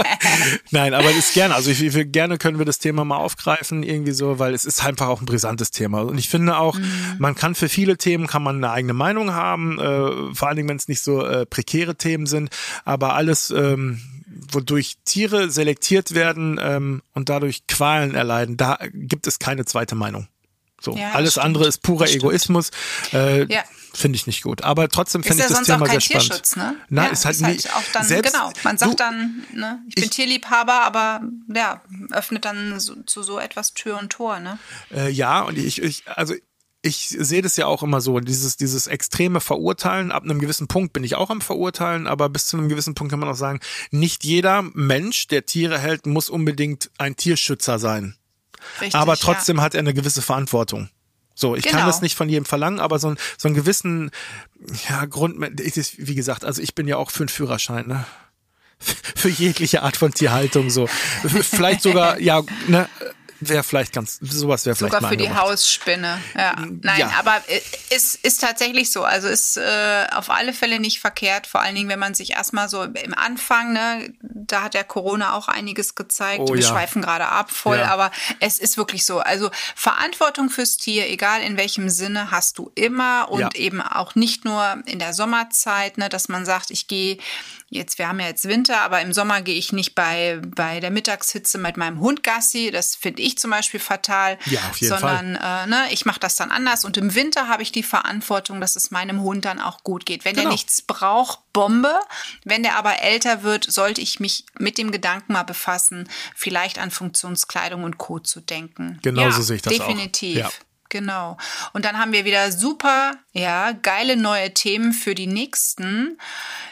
Nein, 0.70 0.94
aber 0.94 1.10
ist 1.10 1.34
gerne. 1.34 1.54
Also 1.54 1.70
ich, 1.70 1.82
ich, 1.82 2.12
gerne 2.12 2.38
können 2.38 2.58
wir 2.58 2.64
das 2.64 2.78
Thema 2.78 3.04
mal 3.04 3.16
aufgreifen, 3.16 3.82
irgendwie 3.82 4.12
so, 4.12 4.38
weil 4.38 4.54
es 4.54 4.64
ist 4.64 4.84
einfach 4.84 5.08
auch 5.08 5.20
ein 5.20 5.26
brisantes 5.26 5.59
Thema. 5.70 6.00
Und 6.00 6.16
ich 6.16 6.30
finde 6.30 6.56
auch, 6.56 6.78
mhm. 6.78 7.16
man 7.18 7.34
kann 7.34 7.54
für 7.54 7.68
viele 7.68 7.98
Themen 7.98 8.26
kann 8.26 8.42
man 8.42 8.56
eine 8.56 8.70
eigene 8.70 8.94
Meinung 8.94 9.32
haben, 9.32 9.78
äh, 9.78 10.34
vor 10.34 10.48
allen 10.48 10.56
Dingen, 10.56 10.68
wenn 10.70 10.78
es 10.78 10.88
nicht 10.88 11.02
so 11.02 11.24
äh, 11.24 11.44
prekäre 11.44 11.96
Themen 11.96 12.24
sind, 12.24 12.48
aber 12.86 13.14
alles, 13.14 13.50
ähm, 13.50 14.00
wodurch 14.52 14.96
Tiere 15.04 15.50
selektiert 15.50 16.14
werden 16.14 16.58
ähm, 16.62 17.02
und 17.12 17.28
dadurch 17.28 17.66
Qualen 17.66 18.14
erleiden, 18.14 18.56
da 18.56 18.78
gibt 18.92 19.26
es 19.26 19.38
keine 19.38 19.64
zweite 19.64 19.94
Meinung. 19.94 20.28
So, 20.80 20.96
ja, 20.96 21.12
alles 21.12 21.32
stimmt. 21.32 21.46
andere 21.46 21.66
ist 21.66 21.82
purer 21.82 22.08
Egoismus. 22.08 22.70
Äh, 23.12 23.44
ja. 23.52 23.62
Finde 23.92 24.16
ich 24.16 24.26
nicht 24.26 24.42
gut. 24.42 24.62
Aber 24.62 24.88
trotzdem 24.88 25.22
finde 25.22 25.42
ich 25.42 25.48
das 25.48 25.62
Thema 25.62 25.86
sehr 25.86 26.00
spannend. 26.00 26.56
Ne? 26.56 26.76
Na, 26.88 27.04
ja, 27.04 27.10
ist 27.10 27.24
halt, 27.24 27.36
ist 27.36 27.42
halt 27.42 27.56
nicht, 27.56 27.74
auch 27.74 27.82
dann, 27.92 28.04
selbst, 28.04 28.32
genau. 28.32 28.52
Man 28.62 28.78
sagt 28.78 28.92
du, 28.92 28.96
dann, 28.96 29.44
ne, 29.52 29.82
ich 29.88 29.94
bin 29.96 30.04
ich, 30.04 30.10
Tierliebhaber, 30.10 30.82
aber 30.82 31.22
ja, 31.52 31.82
öffnet 32.12 32.44
dann 32.44 32.78
so, 32.78 32.94
zu 33.02 33.22
so 33.22 33.38
etwas 33.38 33.74
Tür 33.74 33.98
und 33.98 34.10
Tor, 34.10 34.38
ne? 34.40 34.58
Äh, 34.94 35.10
ja, 35.10 35.40
und 35.42 35.58
ich, 35.58 35.82
ich, 35.82 36.04
also 36.06 36.34
ich 36.82 37.08
sehe 37.08 37.42
das 37.42 37.56
ja 37.56 37.66
auch 37.66 37.82
immer 37.82 38.00
so, 38.00 38.20
dieses, 38.20 38.56
dieses 38.56 38.86
extreme 38.86 39.40
Verurteilen. 39.40 40.12
Ab 40.12 40.22
einem 40.22 40.38
gewissen 40.38 40.66
Punkt 40.66 40.92
bin 40.92 41.04
ich 41.04 41.14
auch 41.14 41.30
am 41.30 41.40
Verurteilen, 41.40 42.06
aber 42.06 42.28
bis 42.28 42.46
zu 42.46 42.56
einem 42.56 42.68
gewissen 42.68 42.94
Punkt 42.94 43.10
kann 43.10 43.20
man 43.20 43.28
auch 43.28 43.34
sagen, 43.34 43.60
nicht 43.90 44.24
jeder 44.24 44.62
Mensch, 44.62 45.26
der 45.28 45.44
Tiere 45.44 45.78
hält, 45.78 46.06
muss 46.06 46.30
unbedingt 46.30 46.90
ein 46.96 47.16
Tierschützer 47.16 47.78
sein. 47.78 48.16
Richtig, 48.80 48.94
aber 48.94 49.16
trotzdem 49.16 49.58
ja. 49.58 49.62
hat 49.62 49.74
er 49.74 49.80
eine 49.80 49.94
gewisse 49.94 50.22
Verantwortung. 50.22 50.88
So, 51.34 51.56
ich 51.56 51.64
genau. 51.64 51.78
kann 51.78 51.86
das 51.86 52.02
nicht 52.02 52.16
von 52.16 52.28
jedem 52.28 52.44
verlangen, 52.44 52.80
aber 52.80 52.98
so, 52.98 53.08
ein, 53.08 53.16
so 53.38 53.48
einen 53.48 53.54
gewissen 53.54 54.10
ja, 54.88 55.04
Grund, 55.06 55.36
wie 55.38 56.14
gesagt, 56.14 56.44
also 56.44 56.60
ich 56.60 56.74
bin 56.74 56.86
ja 56.86 56.96
auch 56.96 57.10
für 57.10 57.22
einen 57.22 57.28
Führerschein, 57.28 57.86
ne? 57.86 58.04
Für 59.14 59.28
jegliche 59.28 59.82
Art 59.82 59.98
von 59.98 60.14
Tierhaltung 60.14 60.70
so. 60.70 60.86
Vielleicht 60.86 61.82
sogar, 61.82 62.18
ja, 62.18 62.42
ne, 62.66 62.88
wäre 63.40 63.62
vielleicht 63.62 63.92
ganz, 63.92 64.18
sowas 64.20 64.66
wäre 64.66 64.76
vielleicht 64.76 64.94
Sogar 64.94 65.10
für 65.10 65.16
die 65.16 65.30
Hausspinne. 65.30 66.20
Ja. 66.36 66.56
Nein, 66.56 67.00
ja. 67.00 67.12
aber 67.18 67.42
es 67.48 68.14
ist, 68.14 68.24
ist 68.24 68.40
tatsächlich 68.40 68.92
so. 68.92 69.04
Also 69.04 69.28
ist 69.28 69.56
äh, 69.56 70.06
auf 70.12 70.30
alle 70.30 70.52
Fälle 70.52 70.80
nicht 70.80 71.00
verkehrt, 71.00 71.46
vor 71.46 71.60
allen 71.60 71.74
Dingen, 71.74 71.88
wenn 71.88 71.98
man 71.98 72.14
sich 72.14 72.32
erstmal 72.32 72.68
so 72.68 72.82
im 72.82 73.14
Anfang, 73.14 73.72
ne, 73.72 74.12
da 74.22 74.62
hat 74.62 74.74
der 74.74 74.84
Corona 74.84 75.34
auch 75.34 75.48
einiges 75.48 75.94
gezeigt. 75.94 76.42
Oh, 76.42 76.54
Wir 76.54 76.60
ja. 76.60 76.68
schweifen 76.68 77.02
gerade 77.02 77.28
ab 77.28 77.50
voll, 77.50 77.78
ja. 77.78 77.90
aber 77.90 78.10
es 78.40 78.58
ist 78.58 78.76
wirklich 78.76 79.04
so. 79.04 79.20
Also 79.20 79.50
Verantwortung 79.74 80.50
fürs 80.50 80.76
Tier, 80.76 81.08
egal 81.08 81.42
in 81.42 81.56
welchem 81.56 81.88
Sinne, 81.88 82.30
hast 82.30 82.58
du 82.58 82.70
immer 82.74 83.30
und 83.30 83.56
eben 83.56 83.80
auch 83.80 84.14
nicht 84.14 84.44
nur 84.44 84.82
in 84.86 84.98
der 84.98 85.14
Sommerzeit, 85.14 85.98
ne, 85.98 86.08
dass 86.08 86.28
man 86.28 86.44
sagt, 86.44 86.70
ich 86.70 86.86
gehe 86.86 87.18
jetzt, 87.70 87.98
wir 87.98 88.08
haben 88.08 88.20
ja 88.20 88.26
jetzt 88.26 88.46
Winter, 88.46 88.82
aber 88.82 89.00
im 89.00 89.12
Sommer 89.12 89.42
gehe 89.42 89.54
ich 89.54 89.72
nicht 89.72 89.94
bei, 89.94 90.40
bei 90.44 90.80
der 90.80 90.90
Mittagshitze 90.90 91.56
mit 91.56 91.76
meinem 91.76 92.00
Hund 92.00 92.22
Gassi. 92.22 92.70
Das 92.72 92.96
finde 92.96 93.22
ich 93.22 93.38
zum 93.38 93.52
Beispiel 93.52 93.80
fatal. 93.80 94.38
Ja, 94.46 94.60
auf 94.68 94.76
jeden 94.80 94.98
sondern, 94.98 95.36
Fall. 95.36 95.64
Äh, 95.64 95.66
ne, 95.68 95.92
ich 95.92 96.04
mache 96.04 96.20
das 96.20 96.36
dann 96.36 96.50
anders. 96.50 96.84
Und 96.84 96.96
im 96.96 97.14
Winter 97.14 97.48
habe 97.48 97.62
ich 97.62 97.72
die 97.72 97.84
Verantwortung, 97.84 98.60
dass 98.60 98.74
es 98.76 98.90
meinem 98.90 99.22
Hund 99.22 99.44
dann 99.44 99.60
auch 99.60 99.84
gut 99.84 100.04
geht. 100.04 100.24
Wenn 100.24 100.34
genau. 100.34 100.48
der 100.48 100.52
nichts 100.52 100.82
braucht, 100.82 101.38
Bombe. 101.52 101.98
Wenn 102.44 102.62
der 102.62 102.76
aber 102.76 103.02
älter 103.02 103.42
wird, 103.42 103.70
sollte 103.70 104.00
ich 104.00 104.20
mich 104.20 104.44
mit 104.58 104.76
dem 104.76 104.90
Gedanken 104.90 105.32
mal 105.32 105.44
befassen, 105.44 106.08
vielleicht 106.34 106.78
an 106.78 106.90
Funktionskleidung 106.90 107.84
und 107.84 107.98
Co. 107.98 108.18
zu 108.18 108.40
denken. 108.40 108.98
Genau 109.02 109.22
ja, 109.22 109.32
so 109.32 109.42
sehe 109.42 109.56
ich 109.56 109.62
das 109.62 109.74
definitiv. 109.74 110.38
auch. 110.38 110.50
Ja. 110.50 110.50
Genau. 110.90 111.38
Und 111.72 111.84
dann 111.84 111.98
haben 111.98 112.12
wir 112.12 112.24
wieder 112.24 112.52
super, 112.52 113.14
ja, 113.32 113.72
geile 113.72 114.16
neue 114.16 114.52
Themen 114.52 114.92
für 114.92 115.14
die 115.14 115.28
nächsten, 115.28 116.18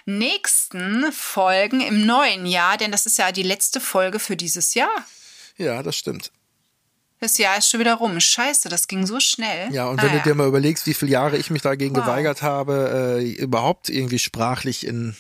nächsten 0.05 1.11
Folgen 1.13 1.81
im 1.81 2.05
neuen 2.05 2.45
Jahr, 2.45 2.77
denn 2.77 2.93
das 2.93 3.07
ist 3.07 3.17
ja 3.17 3.33
die 3.33 3.45
letzte 3.45 3.81
Folge 3.81 4.19
für 4.19 4.37
dieses 4.37 4.75
Jahr. 4.75 4.91
Ja, 5.57 5.83
das 5.83 5.97
stimmt. 5.97 6.33
Das 7.21 7.39
Jahr 7.39 7.59
ist 7.59 7.71
schon 7.71 7.81
wieder 7.81 7.95
rum. 7.95 8.21
Scheiße, 8.21 8.69
das 8.69 8.87
ging 8.87 9.07
so 9.07 9.19
schnell. 9.19 9.73
Ja, 9.73 9.87
und 9.87 10.01
wenn 10.03 10.09
naja. 10.09 10.23
du 10.23 10.29
dir 10.29 10.35
mal 10.35 10.47
überlegst, 10.47 10.87
wie 10.87 10.95
viele 10.95 11.13
Jahre 11.13 11.37
ich 11.37 11.51
mich 11.51 11.63
dagegen 11.63 11.97
wow. 11.97 12.05
geweigert 12.05 12.43
habe, 12.43 13.19
äh, 13.21 13.33
überhaupt 13.33 13.89
irgendwie 13.89 14.21
sprachlich 14.21 14.87
in 14.87 15.17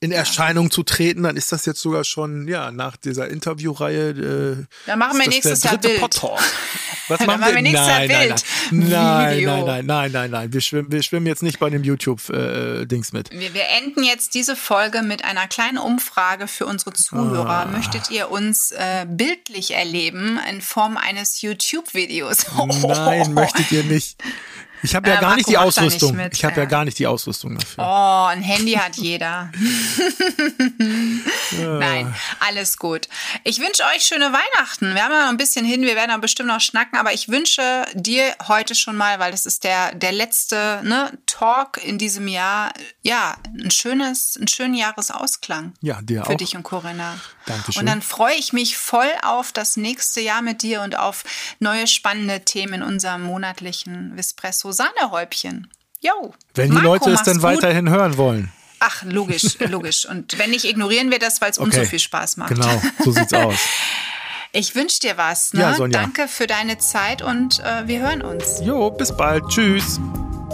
in 0.00 0.12
Erscheinung 0.12 0.70
zu 0.70 0.84
treten, 0.84 1.24
dann 1.24 1.36
ist 1.36 1.50
das 1.50 1.66
jetzt 1.66 1.80
sogar 1.80 2.04
schon, 2.04 2.46
ja, 2.46 2.70
nach 2.70 2.96
dieser 2.96 3.28
Interviewreihe. 3.28 4.10
Äh, 4.10 4.66
dann 4.86 4.98
machen 4.98 5.18
wir 5.20 5.28
nächstes 5.28 5.64
Jahr 5.64 5.76
Bild. 5.76 6.00
Podtalk. 6.00 6.40
Was 7.08 7.26
machen 7.26 7.40
wir? 7.40 7.52
nein, 7.54 7.72
nein, 7.72 8.08
Bild. 8.08 8.44
Nein, 8.70 8.88
nein, 8.90 9.44
nein, 9.44 9.64
nein, 9.64 9.86
nein, 9.86 10.12
nein, 10.12 10.30
nein. 10.30 10.52
Wir 10.52 10.60
schwimmen, 10.60 10.92
wir 10.92 11.02
schwimmen 11.02 11.26
jetzt 11.26 11.42
nicht 11.42 11.58
bei 11.58 11.68
dem 11.68 11.82
YouTube-Dings 11.82 13.10
äh, 13.10 13.16
mit. 13.16 13.30
Wir, 13.32 13.54
wir 13.54 13.64
enden 13.76 14.04
jetzt 14.04 14.34
diese 14.34 14.54
Folge 14.54 15.02
mit 15.02 15.24
einer 15.24 15.48
kleinen 15.48 15.78
Umfrage 15.78 16.46
für 16.46 16.66
unsere 16.66 16.92
Zuhörer. 16.92 17.48
Ah. 17.48 17.64
Möchtet 17.66 18.10
ihr 18.10 18.30
uns 18.30 18.70
äh, 18.70 19.04
bildlich 19.08 19.74
erleben 19.74 20.38
in 20.48 20.60
Form 20.60 20.96
eines 20.96 21.42
YouTube-Videos? 21.42 22.46
Nein, 22.56 23.34
möchtet 23.34 23.72
ihr 23.72 23.82
nicht. 23.82 24.16
Ich 24.82 24.94
habe 24.94 25.08
ja 25.08 25.16
äh, 25.16 25.20
gar 25.20 25.36
nicht 25.36 25.48
die 25.48 25.58
Ausrüstung. 25.58 26.16
Nicht 26.16 26.34
ich 26.34 26.44
habe 26.44 26.56
ja. 26.56 26.62
ja. 26.62 26.68
gar 26.68 26.84
nicht 26.84 26.98
die 26.98 27.06
Ausrüstung 27.06 27.58
dafür. 27.58 27.84
Oh, 27.84 28.26
ein 28.26 28.42
Handy 28.42 28.72
hat 28.72 28.96
jeder. 28.96 29.50
Nein, 31.58 32.14
alles 32.40 32.76
gut. 32.76 33.08
Ich 33.44 33.60
wünsche 33.60 33.82
euch 33.94 34.02
schöne 34.02 34.32
Weihnachten. 34.32 34.94
Wir 34.94 35.04
haben 35.04 35.12
ja 35.12 35.22
noch 35.22 35.30
ein 35.30 35.36
bisschen 35.36 35.64
hin, 35.64 35.82
wir 35.82 35.96
werden 35.96 36.10
da 36.10 36.16
bestimmt 36.18 36.48
noch 36.48 36.60
schnacken, 36.60 36.98
aber 36.98 37.12
ich 37.12 37.28
wünsche 37.28 37.86
dir 37.94 38.34
heute 38.46 38.74
schon 38.74 38.96
mal, 38.96 39.18
weil 39.18 39.30
das 39.30 39.46
ist 39.46 39.64
der, 39.64 39.94
der 39.94 40.12
letzte 40.12 40.80
ne, 40.84 41.12
Talk 41.26 41.82
in 41.82 41.98
diesem 41.98 42.28
Jahr, 42.28 42.72
ja, 43.02 43.36
ein 43.46 43.70
schönes, 43.70 44.36
einen 44.36 44.48
schönen 44.48 44.74
Jahresausklang. 44.74 45.74
Ja, 45.80 46.00
dir 46.02 46.24
für 46.24 46.32
auch. 46.32 46.36
dich 46.36 46.56
und 46.56 46.62
Corinna. 46.62 47.18
Dankeschön. 47.46 47.80
Und 47.80 47.86
dann 47.86 48.02
freue 48.02 48.34
ich 48.34 48.52
mich 48.52 48.76
voll 48.76 49.10
auf 49.22 49.52
das 49.52 49.76
nächste 49.76 50.20
Jahr 50.20 50.42
mit 50.42 50.62
dir 50.62 50.82
und 50.82 50.98
auf 50.98 51.24
neue 51.58 51.86
spannende 51.86 52.44
Themen 52.44 52.74
in 52.74 52.82
unserem 52.82 53.22
monatlichen 53.22 54.16
Vispresso 54.16 54.67
Sahnehäubchen. 54.72 55.68
Jo. 56.00 56.32
Wenn 56.54 56.70
die 56.70 56.76
Leute 56.78 57.10
es 57.10 57.22
dann 57.22 57.42
weiterhin 57.42 57.90
hören 57.90 58.16
wollen. 58.16 58.52
Ach, 58.80 59.02
logisch, 59.02 59.58
logisch. 59.68 60.06
Und 60.06 60.38
wenn 60.38 60.50
nicht, 60.50 60.64
ignorieren 60.64 61.10
wir 61.10 61.18
das, 61.18 61.40
weil 61.40 61.50
es 61.50 61.58
okay. 61.58 61.66
uns 61.66 61.74
so 61.76 61.84
viel 61.84 61.98
Spaß 61.98 62.36
macht. 62.36 62.50
Genau, 62.50 62.82
so 63.04 63.10
sieht's 63.12 63.32
aus. 63.34 63.56
Ich 64.52 64.74
wünsche 64.74 65.00
dir 65.00 65.16
was. 65.16 65.52
Ne? 65.52 65.60
Ja, 65.60 65.74
Sonja. 65.74 66.00
Danke 66.00 66.26
für 66.28 66.46
deine 66.46 66.78
Zeit 66.78 67.22
und 67.22 67.60
äh, 67.60 67.86
wir 67.86 68.00
hören 68.00 68.22
uns. 68.22 68.60
Jo, 68.64 68.90
bis 68.90 69.14
bald. 69.14 69.44
Tschüss. 69.48 70.00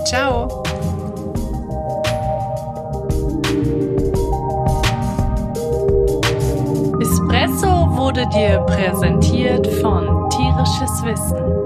Ciao. 0.07 0.62
Espresso 7.00 7.96
wurde 7.96 8.27
dir 8.29 8.59
präsentiert 8.66 9.66
von 9.81 10.29
Tierisches 10.31 11.03
Wissen 11.05 11.63